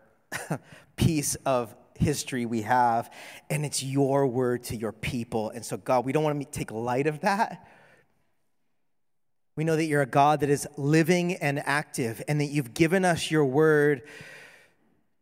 piece 0.97 1.35
of 1.45 1.73
history 1.97 2.45
we 2.45 2.63
have. 2.63 3.09
And 3.49 3.65
it's 3.65 3.81
your 3.81 4.27
word 4.27 4.65
to 4.65 4.75
your 4.75 4.91
people. 4.91 5.51
And 5.51 5.63
so, 5.63 5.77
God, 5.77 6.03
we 6.03 6.11
don't 6.11 6.25
want 6.25 6.41
to 6.41 6.45
take 6.51 6.69
light 6.69 7.07
of 7.07 7.21
that. 7.21 7.65
We 9.55 9.63
know 9.63 9.77
that 9.77 9.85
you're 9.85 10.01
a 10.01 10.05
God 10.05 10.41
that 10.41 10.49
is 10.49 10.67
living 10.75 11.35
and 11.35 11.63
active, 11.65 12.21
and 12.27 12.41
that 12.41 12.47
you've 12.47 12.73
given 12.73 13.05
us 13.05 13.31
your 13.31 13.45
word 13.45 14.01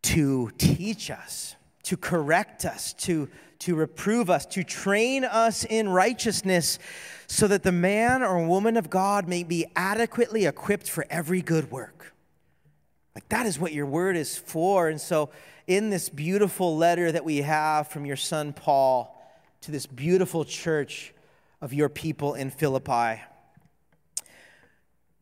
to 0.08 0.52
teach 0.58 1.12
us, 1.12 1.56
to 1.84 1.98
correct 1.98 2.64
us, 2.64 2.94
to 2.94 3.28
to 3.60 3.76
reprove 3.76 4.30
us, 4.30 4.46
to 4.46 4.64
train 4.64 5.24
us 5.24 5.66
in 5.66 5.90
righteousness, 5.90 6.80
so 7.28 7.48
that 7.48 7.64
the 7.64 7.72
man 7.72 8.22
or 8.22 8.46
woman 8.48 8.78
of 8.78 8.90
God 8.90 9.28
may 9.28 9.44
be 9.44 9.66
adequately 9.76 10.46
equipped 10.46 10.90
for 10.90 11.06
every 11.10 11.42
good 11.42 11.72
work. 11.72 12.14
Like 13.16 13.28
that 13.30 13.46
is 13.46 13.60
what 13.60 13.74
your 13.74 13.86
word 13.86 14.16
is 14.16 14.38
for. 14.38 14.90
And 14.90 15.02
so, 15.02 15.32
in 15.66 15.90
this 15.90 16.08
beautiful 16.08 16.78
letter 16.78 17.12
that 17.12 17.26
we 17.26 17.38
have 17.38 17.90
from 17.90 18.06
your 18.06 18.16
son 18.16 18.54
Paul 18.54 19.14
to 19.62 19.72
this 19.72 19.86
beautiful 19.86 20.46
church 20.46 21.14
of 21.60 21.74
your 21.74 21.90
people 21.90 22.36
in 22.36 22.52
Philippi, 22.52 23.22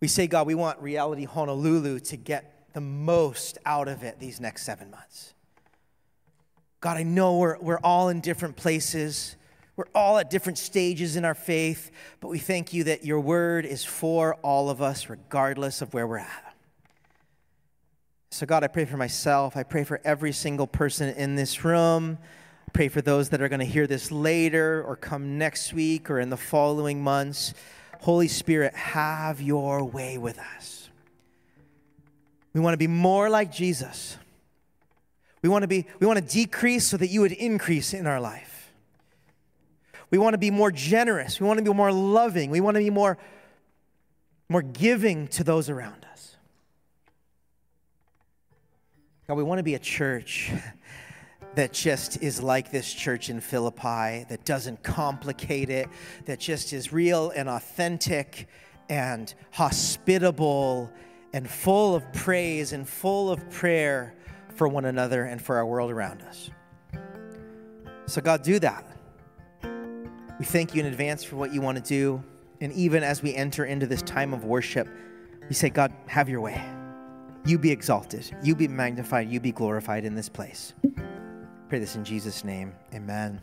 we 0.01 0.07
say, 0.07 0.27
God, 0.27 0.45
we 0.45 0.53
want 0.53 0.79
Reality 0.81 1.23
Honolulu 1.23 1.99
to 2.01 2.17
get 2.17 2.54
the 2.75 2.81
most 2.81 3.57
out 3.65 3.87
of 3.87 4.03
it 4.03 4.19
these 4.19 4.41
next 4.41 4.63
seven 4.63 4.91
months. 4.91 5.33
God, 6.81 6.97
I 6.97 7.03
know 7.03 7.37
we're, 7.37 7.57
we're 7.59 7.79
all 7.79 8.09
in 8.09 8.19
different 8.19 8.57
places. 8.57 9.37
We're 9.77 9.87
all 9.95 10.17
at 10.17 10.29
different 10.29 10.57
stages 10.57 11.15
in 11.15 11.23
our 11.23 11.33
faith, 11.33 11.89
but 12.19 12.27
we 12.27 12.37
thank 12.37 12.73
you 12.73 12.83
that 12.83 13.05
your 13.05 13.21
word 13.21 13.65
is 13.65 13.85
for 13.85 14.35
all 14.43 14.69
of 14.69 14.81
us, 14.81 15.09
regardless 15.09 15.81
of 15.81 15.93
where 15.93 16.05
we're 16.05 16.17
at. 16.17 16.55
So, 18.29 18.45
God, 18.45 18.65
I 18.65 18.67
pray 18.67 18.83
for 18.83 18.97
myself. 18.97 19.55
I 19.55 19.63
pray 19.63 19.85
for 19.85 20.01
every 20.03 20.33
single 20.33 20.67
person 20.67 21.15
in 21.15 21.37
this 21.37 21.63
room. 21.63 22.17
I 22.67 22.71
pray 22.73 22.89
for 22.89 23.01
those 23.01 23.29
that 23.29 23.41
are 23.41 23.47
going 23.47 23.61
to 23.61 23.65
hear 23.65 23.87
this 23.87 24.11
later 24.11 24.83
or 24.83 24.97
come 24.97 25.37
next 25.37 25.71
week 25.71 26.09
or 26.09 26.19
in 26.19 26.29
the 26.29 26.35
following 26.35 27.01
months. 27.01 27.53
Holy 28.01 28.27
Spirit, 28.27 28.75
have 28.75 29.41
your 29.41 29.81
way 29.85 30.17
with 30.17 30.37
us. 30.57 30.84
We 32.55 32.61
want 32.61 32.73
to 32.73 32.77
be 32.77 32.87
more 32.87 33.29
like 33.29 33.51
Jesus. 33.51 34.17
We 35.41 35.49
want 35.49 35.63
to 35.63 35.67
be 35.67 35.85
we 35.99 36.07
want 36.07 36.19
to 36.19 36.25
decrease 36.25 36.87
so 36.87 36.95
that 36.95 37.07
you 37.07 37.19
would 37.19 37.33
increase 37.33 37.93
in 37.93 38.07
our 38.07 38.21
life. 38.21 38.71
We 40.09 40.17
want 40.17 40.35
to 40.35 40.37
be 40.37 40.51
more 40.51 40.71
generous. 40.71 41.41
We 41.41 41.47
want 41.47 41.57
to 41.59 41.65
be 41.65 41.73
more 41.73 41.91
loving. 41.91 42.49
We 42.51 42.61
want 42.61 42.75
to 42.75 42.79
be 42.81 42.89
more 42.89 43.17
more 44.47 44.61
giving 44.61 45.27
to 45.29 45.43
those 45.43 45.69
around 45.69 46.05
us. 46.13 46.37
God, 49.27 49.35
we 49.35 49.43
want 49.43 49.59
to 49.59 49.63
be 49.63 49.75
a 49.75 49.79
church 49.79 50.49
that 51.55 51.73
just 51.73 52.23
is 52.23 52.41
like 52.41 52.71
this 52.71 52.93
church 52.93 53.29
in 53.29 53.41
Philippi, 53.41 54.25
that 54.29 54.45
doesn't 54.45 54.81
complicate 54.81 55.69
it, 55.69 55.89
that 56.23 56.39
just 56.39 56.71
is 56.71 56.93
real 56.93 57.31
and 57.31 57.49
authentic 57.49 58.47
and 58.87 59.33
hospitable 59.51 60.89
and 61.35 61.49
full 61.49 61.93
of 61.93 62.13
praise 62.13 62.71
and 62.71 62.87
full 62.87 63.29
of 63.29 63.49
prayer 63.49 64.15
for 64.55 64.69
one 64.69 64.85
another 64.85 65.25
and 65.25 65.41
for 65.41 65.57
our 65.57 65.65
world 65.65 65.91
around 65.91 66.21
us. 66.21 66.49
So, 68.05 68.21
God, 68.21 68.41
do 68.41 68.57
that. 68.59 68.85
We 70.39 70.45
thank 70.45 70.73
you 70.73 70.79
in 70.79 70.85
advance 70.85 71.25
for 71.25 71.35
what 71.35 71.53
you 71.53 71.59
want 71.59 71.77
to 71.77 71.83
do. 71.83 72.23
And 72.61 72.71
even 72.71 73.03
as 73.03 73.21
we 73.21 73.35
enter 73.35 73.65
into 73.65 73.85
this 73.85 74.01
time 74.01 74.33
of 74.33 74.45
worship, 74.45 74.87
we 75.49 75.55
say, 75.55 75.69
God, 75.69 75.93
have 76.07 76.29
your 76.29 76.39
way. 76.39 76.63
You 77.45 77.59
be 77.59 77.69
exalted, 77.69 78.33
you 78.41 78.55
be 78.55 78.69
magnified, 78.69 79.29
you 79.29 79.41
be 79.41 79.51
glorified 79.51 80.05
in 80.05 80.15
this 80.15 80.29
place. 80.29 80.73
Pray 81.67 81.79
this 81.79 81.97
in 81.97 82.05
Jesus' 82.05 82.45
name. 82.45 82.73
Amen. 82.93 83.41